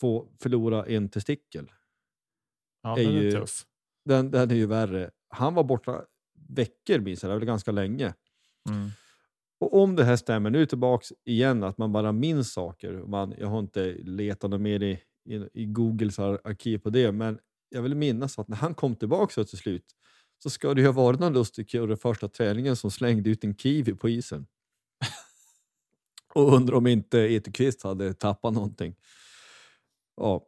[0.00, 1.70] få förlora en testikel,
[2.82, 3.66] Ja, Är den är ju- tuff.
[4.04, 5.10] den, den är ju värre.
[5.28, 6.04] Han var borta
[6.48, 8.14] veckor, minns jag, eller ganska länge.
[8.70, 8.88] Mm.
[9.60, 12.92] Och om det här stämmer, nu tillbaks igen, att man bara minns saker.
[12.92, 17.38] Man, jag har inte letat mer i, i, i Googles ar- arkiv på det, men
[17.68, 19.84] jag vill minnas att när han kom tillbaka till slut
[20.42, 23.54] så ska det ju ha varit någon lustig kille första träningen som slängde ut en
[23.54, 24.46] kiwi på isen.
[26.34, 28.94] Och undrar om inte Etekvist hade tappat någonting.
[30.16, 30.46] Ja.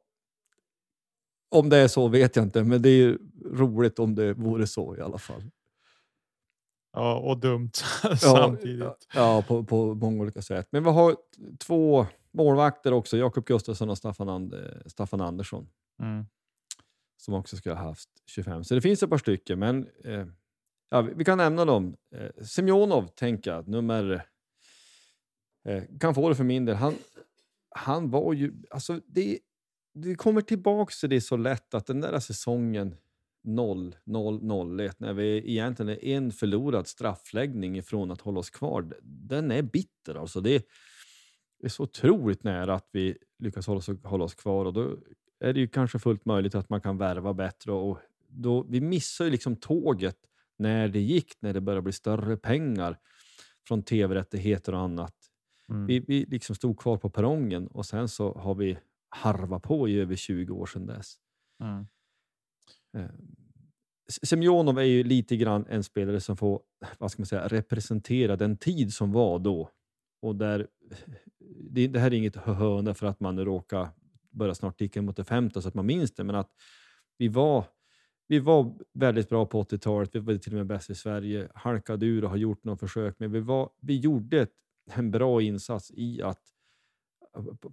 [1.51, 4.66] Om det är så vet jag inte, men det är ju roligt om det vore
[4.66, 5.43] så i alla fall.
[6.93, 7.70] Ja, och dumt
[8.18, 8.80] samtidigt.
[8.82, 10.68] Ja, ja på, på många olika sätt.
[10.70, 11.16] Men vi har
[11.59, 14.55] två målvakter också, Jakob Gustafsson och Staffan, And
[14.86, 15.68] Staffan Andersson,
[16.03, 16.26] Mm
[17.25, 18.64] som också skulle ha haft 25.
[18.64, 20.27] Så det finns ett par stycken, men eh,
[20.91, 21.97] ja, vi, vi kan nämna dem.
[22.14, 24.27] Eh, Semjonov, tänker jag, nummer...
[25.64, 26.77] Eh, kan få det för min del.
[26.77, 26.95] Han,
[27.70, 28.53] han var ju...
[28.70, 29.39] Alltså det,
[29.95, 32.97] det kommer tillbaka till det så lätt att den där säsongen
[33.45, 38.51] 0, 0, 0, 1, när vi egentligen är en förlorad straffläggning ifrån att hålla oss
[38.51, 40.14] kvar, den är bitter.
[40.14, 40.66] Alltså det
[41.62, 44.97] är så otroligt nära att vi lyckas hålla oss, hålla oss kvar och då
[45.43, 47.72] är det ju kanske fullt möjligt att man kan värva bättre.
[47.72, 50.16] Och då, vi missar ju liksom tåget
[50.57, 52.99] när det gick, när det började bli större pengar
[53.68, 55.14] från tv-rättigheter och annat.
[55.68, 55.86] Mm.
[55.86, 58.78] Vi, vi liksom stod kvar på perrongen och sen så har vi
[59.09, 61.14] harvat på i över 20 år sedan dess.
[61.62, 61.86] Mm.
[62.97, 63.14] Eh,
[64.22, 66.62] Semjonov är ju lite grann en spelare som får
[66.99, 69.70] vad ska man säga, representera den tid som var då.
[70.22, 70.68] Och där,
[71.70, 73.88] det, det här är inget hörna för att man råkar
[74.33, 76.51] börja snart ticka mot det femte så att man minns det, men att
[77.18, 77.64] vi var,
[78.26, 80.14] vi var väldigt bra på 80-talet.
[80.14, 83.14] Vi var till och med bäst i Sverige, halkade ur och har gjort några försök,
[83.18, 84.53] men vi, var, vi gjorde ett,
[84.91, 86.41] en bra insats i att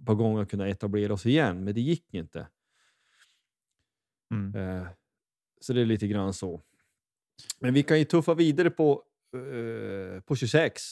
[0.06, 2.48] på gång att kunna etablera oss igen, men det gick inte.
[4.30, 4.54] Mm.
[4.54, 4.86] Eh,
[5.60, 6.62] så det är lite grann så.
[7.58, 9.04] Men vi kan ju tuffa vidare på
[9.34, 10.82] eh, på 26.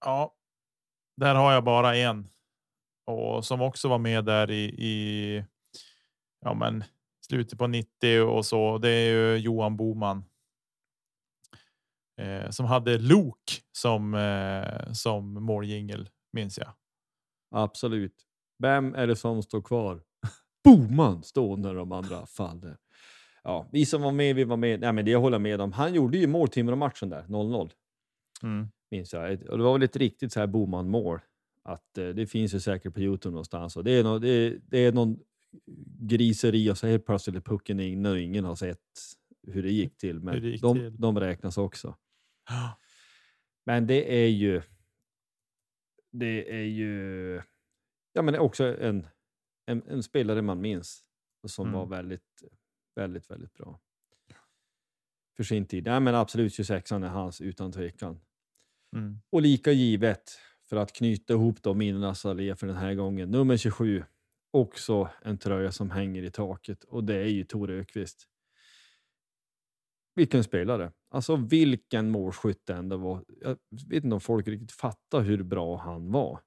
[0.00, 0.36] Ja,
[1.16, 2.28] där har jag bara en
[3.06, 5.44] och som också var med där i, i
[6.40, 6.84] ja, men
[7.26, 8.78] slutet på 90 och så.
[8.78, 10.24] Det är ju Johan Boman.
[12.20, 16.68] Eh, som hade Luke som eh, som måljingel minns jag.
[17.50, 18.14] Absolut.
[18.58, 20.02] Vem är det som står kvar?
[20.64, 22.76] Boman står när de andra faller.
[23.42, 24.80] Ja, vi som var med, vi var med.
[24.80, 25.72] Nej, men det jag håller med om.
[25.72, 27.70] Han gjorde ju mål Timrå-matchen där, 0-0.
[28.42, 28.68] Mm.
[28.90, 29.42] Minns jag.
[29.50, 31.20] Och det var väl ett riktigt så här Boman-mål.
[31.64, 33.76] Att eh, det finns ju säkert på Youtube någonstans.
[33.76, 35.18] Och det, är no, det, är, det är någon
[36.00, 38.78] griseri och så helt plötsligt är pucken inne och ingen har sett
[39.46, 40.20] hur det gick till.
[40.20, 40.96] Men gick de, till.
[41.00, 41.96] de räknas också.
[43.66, 44.62] Men det är ju.
[46.12, 47.42] Det är ju.
[48.12, 49.06] Ja, men också en,
[49.66, 51.04] en, en spelare man minns
[51.42, 51.78] och som Mm.
[51.78, 52.42] var väldigt,
[52.94, 53.80] väldigt, väldigt bra.
[55.36, 55.86] För sin tid.
[55.86, 58.20] Ja, men absolut 26 är hans utan tvekan.
[58.96, 59.18] Mm.
[59.30, 60.38] Och lika givet
[60.74, 63.30] för att knyta ihop då minnenas allé för den här gången.
[63.30, 64.04] Nummer 27.
[64.50, 68.28] Också en tröja som hänger i taket och det är ju Tor Ökvist.
[70.14, 70.92] Vilken spelare!
[71.10, 73.24] Alltså vilken målskytt det ändå var.
[73.40, 73.58] Jag
[73.88, 76.40] vet inte om folk riktigt fattar hur bra han var.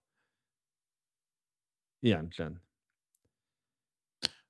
[2.01, 2.59] Egentligen.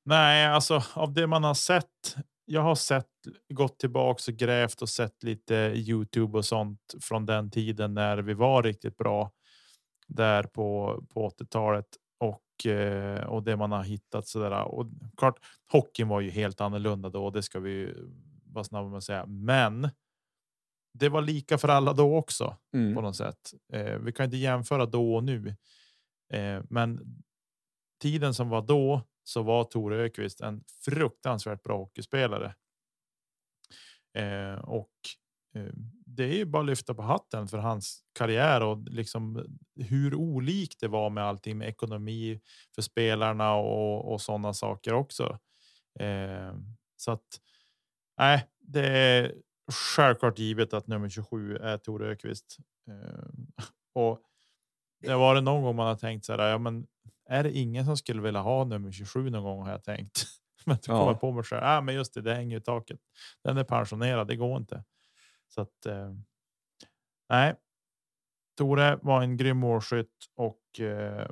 [0.03, 2.15] Nej, alltså av det man har sett.
[2.45, 3.11] Jag har sett
[3.49, 8.33] gått tillbaks och grävt och sett lite Youtube och sånt från den tiden när vi
[8.33, 9.31] var riktigt bra
[10.07, 11.85] där på på 80-talet
[12.19, 14.63] och eh, och det man har hittat så där.
[14.63, 14.87] Och
[15.17, 15.39] klart,
[15.71, 17.29] hockeyn var ju helt annorlunda då.
[17.29, 17.93] Det ska vi
[18.45, 19.89] vara snabba med att säga, men.
[20.99, 22.95] Det var lika för alla då också Mm.
[22.95, 23.53] på något sätt.
[23.73, 25.55] Eh, vi kan inte jämföra då och nu,
[26.33, 26.99] eh, men
[28.01, 32.55] tiden som var då så var Tor Ökvist en fruktansvärt bra hockeyspelare.
[34.13, 34.91] Eh, och
[35.55, 35.73] eh,
[36.17, 39.45] det är ju bara att lyfta på hatten för hans karriär och liksom
[39.75, 42.39] hur olikt det var med allting med ekonomi
[42.75, 45.39] för spelarna och, och sådana saker också.
[45.99, 46.53] Eh,
[46.97, 47.25] så att
[48.17, 49.35] nej, det är
[49.95, 52.57] självklart givet att nummer 27 är Tor Ökvist.
[52.89, 53.29] Eh,
[53.95, 54.21] och
[55.01, 56.49] det var det någon gång man har tänkt så här.
[56.49, 56.87] Ja, men
[57.29, 60.23] är det ingen som skulle vilja ha nummer 27 någon gång har jag tänkt.
[60.65, 60.97] Men så Ja.
[60.97, 61.63] kommer jag på mig själv.
[61.63, 62.99] Ja, men just det, det hänger i taket.
[63.43, 64.27] Den är pensionerad.
[64.27, 64.83] Det går inte.
[65.47, 65.85] Så att.
[65.85, 66.13] Eh,
[67.29, 67.55] nej.
[68.57, 71.29] Tore var en grym målskytt och eh,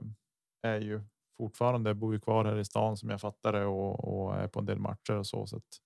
[0.61, 1.01] är ju
[1.38, 4.59] fortfarande bor ju kvar här i stan som jag fattar det och, och är på
[4.59, 5.47] en del matcher och så.
[5.47, 5.80] så att,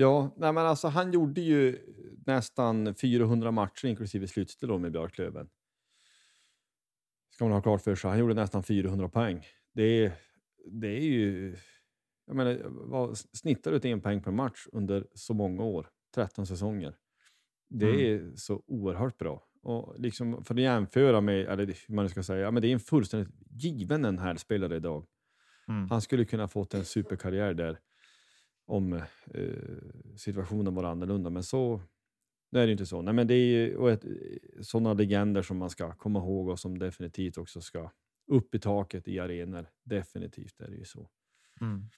[0.00, 1.78] Ja, nej men alltså han gjorde ju
[2.26, 5.48] nästan 400 matcher inklusive slutspel med Björklöven.
[7.30, 8.10] Ska man ha klart för sig.
[8.10, 9.46] Han gjorde nästan 400 poäng.
[9.74, 10.12] Det är,
[10.66, 11.56] det är ju...
[12.30, 15.86] Jag menar, vad snittar du till en poäng per match under så många år?
[16.14, 16.96] 13 säsonger.
[17.68, 19.44] Det är så oerhört bra.
[19.62, 22.72] Och liksom för att jämföra med, eller hur man nu ska säga, men det är
[22.72, 25.06] en fullständigt given en här spelare idag.
[25.68, 25.90] Mm.
[25.90, 27.78] Han skulle kunna fått en superkarriär där
[28.66, 29.02] om eh,
[30.16, 31.30] situationen var annorlunda.
[31.30, 31.80] Men så
[32.50, 33.02] det är det inte så.
[33.02, 34.04] Nej, men det är och ett,
[34.60, 37.90] sådana legender som man ska komma ihåg och som definitivt också ska
[38.26, 39.66] upp i taket i arenor.
[39.84, 41.08] Definitivt är det ju så.
[41.60, 41.88] mm.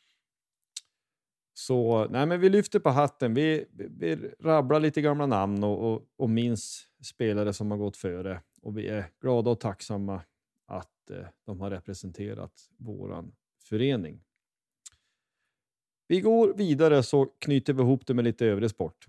[1.55, 3.35] Så nej, men vi lyfter på hatten.
[3.35, 7.97] Vi, vi, vi rabblar lite gamla namn och, och, och minns spelare som har gått
[7.97, 8.41] före.
[8.63, 10.23] Och vi är glada och tacksamma
[10.67, 13.33] att eh, de har representerat våran
[13.69, 14.21] förening.
[16.09, 19.07] Vi går vidare så knyter vi ihop det med lite övrig sport.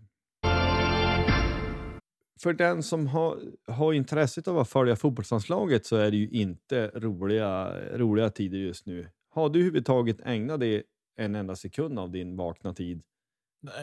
[2.40, 6.88] För den som har, har intresset av att följa fotbollslandslaget så är det ju inte
[6.88, 9.08] roliga, roliga tider just nu.
[9.30, 10.84] Har du överhuvudtaget ägnat dig
[11.16, 13.04] en enda sekund av din vakna tid?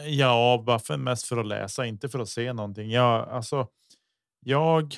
[0.07, 2.91] Ja, bara för, mest för att läsa, inte för att se någonting.
[2.91, 3.67] Jag, alltså,
[4.39, 4.95] jag.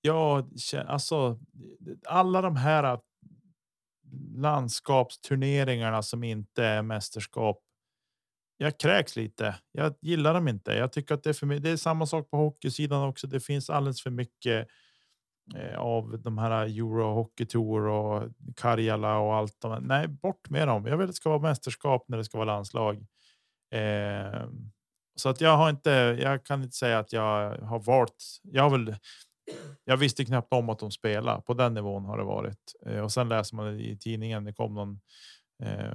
[0.00, 0.48] Jag
[0.86, 1.38] alltså
[2.06, 3.00] alla de här äh,
[4.34, 7.62] landskapsturneringarna som inte är mästerskap.
[8.56, 9.54] Jag kräks lite.
[9.72, 10.72] Jag gillar dem inte.
[10.72, 11.60] Jag tycker att det är för mig.
[11.60, 13.26] Det är samma sak på hockeysidan också.
[13.26, 14.74] Det finns alldeles för mycket eh,
[15.54, 19.60] Eh, av de här Euro Hockey Tour och Karjala och allt.
[19.60, 20.86] De, nej, bort med dem.
[20.86, 23.06] Jag vill att det ska vara mästerskap när det ska vara landslag.
[23.74, 24.48] Eh,
[25.16, 25.90] så att jag har inte.
[26.20, 28.24] Jag kan inte säga att jag har valt.
[28.42, 28.96] Jag har väl.
[29.84, 33.12] Jag visste knappt om att de spelar på den nivån har det varit eh, och
[33.12, 34.44] sen läser man i tidningen.
[34.44, 35.00] Det kom någon.
[35.62, 35.92] Eh,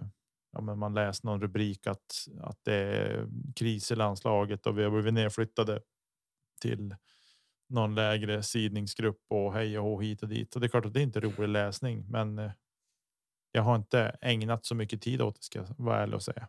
[0.51, 4.84] ja, men man läser någon rubrik att att det är kris i landslaget och vi
[4.84, 5.82] har blivit nedflyttade
[6.62, 6.95] till
[7.74, 10.55] någon lägre sidningsgrupp och hej och hå hit och dit.
[10.55, 12.51] Och det är klart att det är inte rolig läsning, men eh,
[13.51, 16.47] jag har inte ägnat så mycket tid åt det ska jag vara ärlig och säga.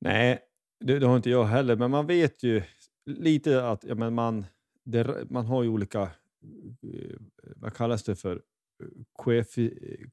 [0.00, 0.38] Nej,
[0.84, 2.62] Det, det har inte jag heller, men man vet ju
[3.06, 4.44] lite att ja, men man,
[4.84, 7.16] det, man har ju olika, eh,
[7.56, 8.42] vad kallas det för,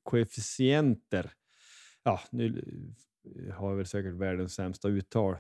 [0.04, 1.32] koefficienter.
[2.04, 2.64] Ja, nu
[3.36, 5.36] eh, har jag väl säkert världens sämsta uttal.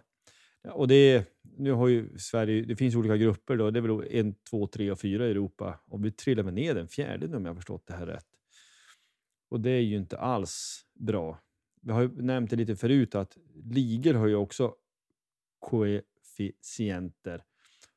[0.63, 1.25] Och det,
[1.57, 4.91] nu har ju Sverige, det finns olika grupper då, det är väl en, två, tre
[4.91, 7.55] och fyra i Europa och vi trillar väl ner den fjärde nu om jag har
[7.55, 8.27] förstått det här rätt.
[9.49, 11.39] Och det är ju inte alls bra.
[11.81, 14.75] Vi har ju nämnt det lite förut att ligor har ju också
[15.59, 17.43] koefficienter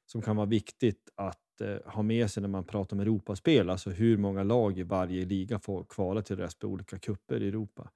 [0.07, 3.91] som kan vara viktigt att eh, ha med sig när man pratar om Europaspel, alltså
[3.91, 7.91] hur många lag i varje liga får kvala till rest på olika kupper i Europa.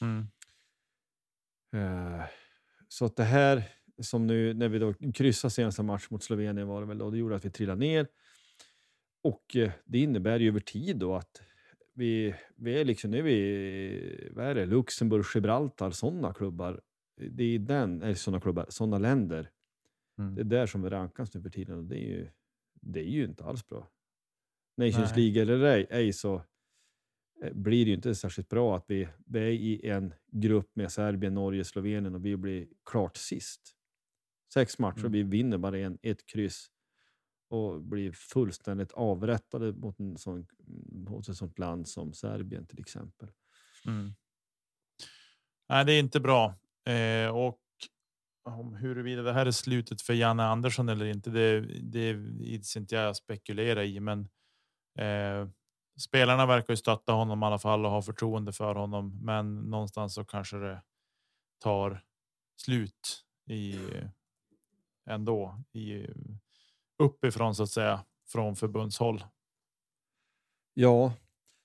[0.00, 0.26] Mm.
[1.72, 2.24] Eh,
[2.88, 6.80] så att det här som nu när vi då kryssade senaste match mot Slovenien var
[6.80, 8.06] det väl då, det gjorde att vi trillade ner.
[9.22, 11.42] Och eh, det innebär ju över tid då att
[11.94, 16.80] vi, vi är liksom, nu är vi, vad är det, Luxemburg, Gibraltar, sådana klubbar.
[17.16, 19.50] Det är den, eller sådana klubbar, sådana länder.
[20.18, 20.34] Mm.
[20.34, 22.28] Det är där som vi rankas nu för tiden och det är ju,
[22.80, 23.88] det är ju inte alls bra.
[24.76, 25.32] Nations Nej.
[25.32, 26.42] League eller ej, ej så
[27.42, 30.92] eh, blir det ju inte särskilt bra att vi, vi är i en grupp med
[30.92, 33.77] Serbien, Norge, Slovenien och vi blir klart sist.
[34.54, 35.12] Sex matcher, Mm.
[35.12, 36.66] vi vinner bara en, ett kryss
[37.50, 40.46] och blir fullständigt avrättade mot, en sån,
[40.92, 43.28] mot ett sånt land som Serbien till exempel.
[43.86, 44.14] Mm.
[45.68, 46.54] Nej, det är inte bra.
[46.88, 47.60] Eh, och
[48.44, 52.94] om huruvida det här är slutet för Janne Andersson eller inte, det, det ids inte
[52.94, 54.28] jag spekulera i, men
[54.98, 55.48] eh,
[56.00, 59.18] spelarna verkar ju stötta honom i alla fall och ha förtroende för honom.
[59.24, 60.82] Men någonstans så kanske det
[61.62, 62.04] tar
[62.56, 63.78] slut i
[65.08, 66.06] ändå i
[66.98, 69.24] uppifrån så att säga från förbundshåll.
[70.74, 71.12] Ja,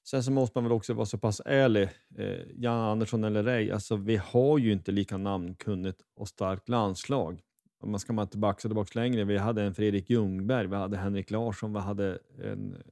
[0.07, 1.89] sen så måste man väl också vara så pass ärlig.
[2.17, 7.41] Eh, Jan Andersson eller ej, alltså vi har ju inte lika namnkunnigt och starkt landslag.
[7.79, 9.23] Om man ska man tillbaka tillbaka längre.
[9.23, 12.83] Vi hade en Fredrik Ljungberg, vi hade Henrik Larsson, vi hade en,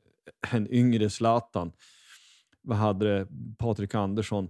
[0.51, 1.71] en yngre Zlatan.
[2.63, 3.27] Vi hade
[3.57, 4.49] Patrik Andersson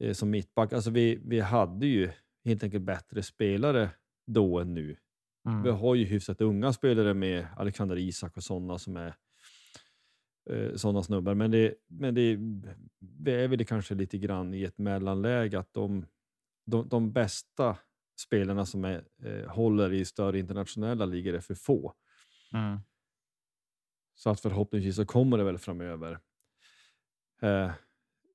[0.00, 0.72] eh, som mittback.
[0.72, 2.10] Alltså vi, vi hade ju
[2.44, 3.90] helt enkelt bättre spelare
[4.26, 4.96] då än nu.
[5.44, 9.14] Vi har ju hyfsat unga spelare med Alexander Isak och sådana som är
[10.50, 11.34] eh, sådana snubbar.
[11.34, 12.38] Men, det, men det,
[12.98, 16.06] det är väl kanske lite grann i ett mellanläge att de,
[16.66, 17.76] de, de bästa
[18.20, 21.94] spelarna som är, eh, håller i större internationella ligor är för få.
[22.52, 22.78] Mm.
[24.14, 26.18] Så att förhoppningsvis så kommer det väl framöver.
[27.42, 27.70] Eh,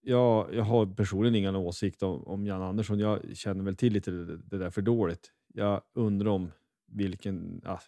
[0.01, 2.99] jag, jag har personligen ingen åsikt om, om Jan Andersson.
[2.99, 5.32] Jag känner väl till lite det, det där för dåligt.
[5.53, 6.51] Jag undrar om
[6.92, 7.62] vilken...
[7.66, 7.82] Ja,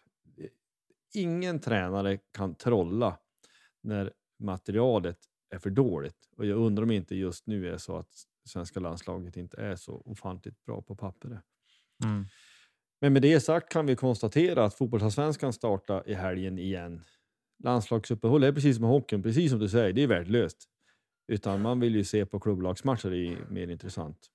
[1.14, 3.18] ingen tränare kan trolla
[3.82, 5.18] när materialet
[5.50, 6.30] är för dåligt.
[6.38, 8.10] Och jag undrar om inte just nu är så att
[8.46, 11.40] svenska landslaget inte är så ofantligt bra på pappret.
[12.04, 12.26] Mm.
[13.02, 17.04] Men med det sagt kan vi konstatera att fotbollsallsvenskan startar i helgen igen.
[17.64, 20.68] Landslagsuppehåll är precis som hockeyn, precis som du säger, det är värdelöst.
[21.28, 24.28] Utan man vill ju se på klubblagsmatcher, det är mer intressant.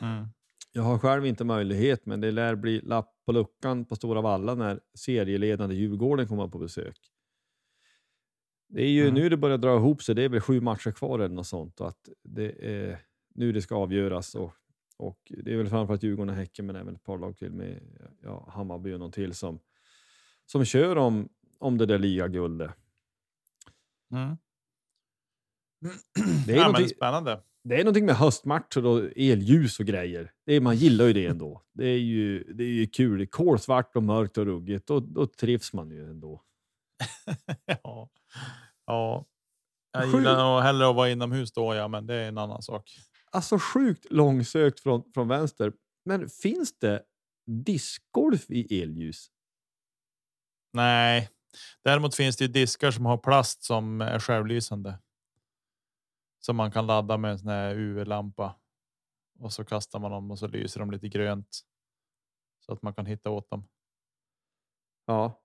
[0.00, 0.26] Mm.
[0.72, 4.54] Jag har själv inte möjlighet, men det lär bli lapp på luckan på Stora Valla
[4.54, 6.98] när serieledande Djurgården kommer på besök.
[8.68, 9.14] Det är ju Mm.
[9.14, 10.14] nu det börjar dra ihop sig.
[10.14, 11.80] Det är väl sju matcher kvar eller något sånt.
[11.80, 12.98] Och att det är
[13.34, 14.34] nu det ska avgöras.
[14.34, 14.52] Och,
[14.96, 17.82] och det är väl framförallt Djurgården och Häcken, men även ett par lag till med
[18.22, 19.60] ja, Hammarby och någon till som,
[20.46, 22.70] som kör om, om det där ligaguldet.
[24.12, 24.36] Mm.
[26.46, 27.42] Det är ja, spännande.
[27.64, 30.32] Det är någonting med höstmatcher och elljus och grejer.
[30.46, 31.62] Det är, man gillar ju det ändå.
[31.74, 33.18] Det är ju, det är ju kul.
[33.18, 34.86] Det är kolsvart och mörkt och ruggigt.
[34.86, 36.42] Då, då trivs man ju ändå.
[37.66, 38.10] ja.
[38.86, 39.26] ja.
[39.92, 42.90] Jag gillar nog hellre att vara inomhus då, ja, men det är en annan sak.
[43.30, 45.72] Alltså sjukt långsökt från, från vänster.
[46.04, 47.02] Men finns det
[47.46, 49.30] discgolf i elljus?
[50.72, 51.30] Nej,
[51.84, 54.98] däremot finns det ju diskar som har plast som är självlysande.
[56.46, 58.54] Som man kan ladda med en sån här UV-lampa.
[59.38, 61.60] Och så kastar man dem och så lyser de lite grönt.
[62.66, 63.68] Så att man kan hitta åt dem.
[65.06, 65.42] Ja.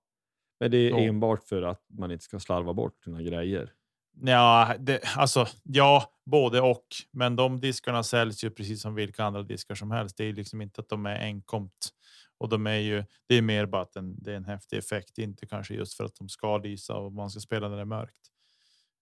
[0.59, 3.73] Men det är enbart för att man inte ska slarva bort sina grejer.
[4.21, 6.85] Ja, det, alltså ja, både och.
[7.11, 10.17] Men de diskarna säljs ju precis som vilka andra diskar som helst.
[10.17, 11.89] Det är liksom inte att de är enkomt
[12.37, 13.03] och de är ju.
[13.27, 16.03] Det är mer bara att en, det är en häftig effekt, inte kanske just för
[16.03, 18.31] att de ska lysa och man ska spela när det är mörkt.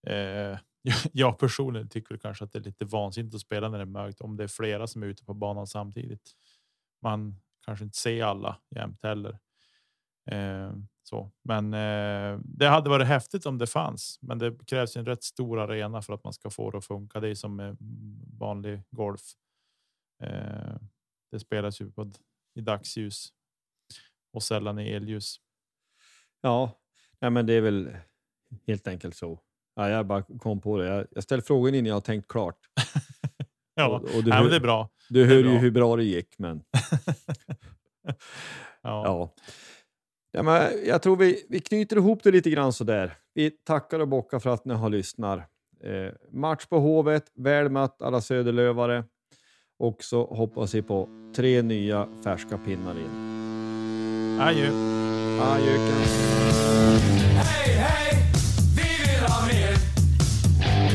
[0.06, 0.58] Eh,
[1.12, 4.20] jag personligen tycker kanske att det är lite vansinnigt att spela när det är mörkt
[4.20, 6.32] om det är flera som är ute på banan samtidigt.
[7.02, 9.38] Man kanske inte ser alla jämt heller.
[10.30, 10.72] Eh,
[11.02, 15.22] så, men eh, det hade varit häftigt om det fanns, men det krävs en rätt
[15.22, 17.20] stor arena för att man ska få det att funka.
[17.20, 17.76] Det är som med
[18.38, 19.22] vanlig golf.
[20.22, 20.76] Eh,
[21.30, 22.12] det spelas ju på,
[22.54, 23.32] i dagsljus
[24.32, 25.40] och sällan i elljus.
[26.40, 26.80] Ja,
[27.20, 27.96] nej, men det är väl
[28.66, 29.40] helt enkelt så.
[29.76, 30.86] Ja, jag bara kom på det.
[30.86, 32.56] Jag, jag ställer frågan innan jag har tänkt klart.
[33.74, 34.88] Ja, Och- och du ja men det är bra.
[35.08, 35.52] Du hör ju bra.
[35.52, 36.62] hur bra det gick, men
[38.82, 39.04] Ja.
[39.04, 39.34] ja.
[40.32, 43.14] ja men jag tror vi, vi knyter ihop det lite grann sådär.
[43.34, 45.38] Vi tackar och bockar för att ni har lyssnat.
[45.84, 49.04] Eh, match på Hovet, väl mött alla Söderlövare.
[49.78, 53.10] Och så hoppas vi på tre nya färska pinnar in.
[54.40, 54.70] Adjö.
[55.40, 56.00] Adjöken.
[57.36, 58.22] Hej, hej,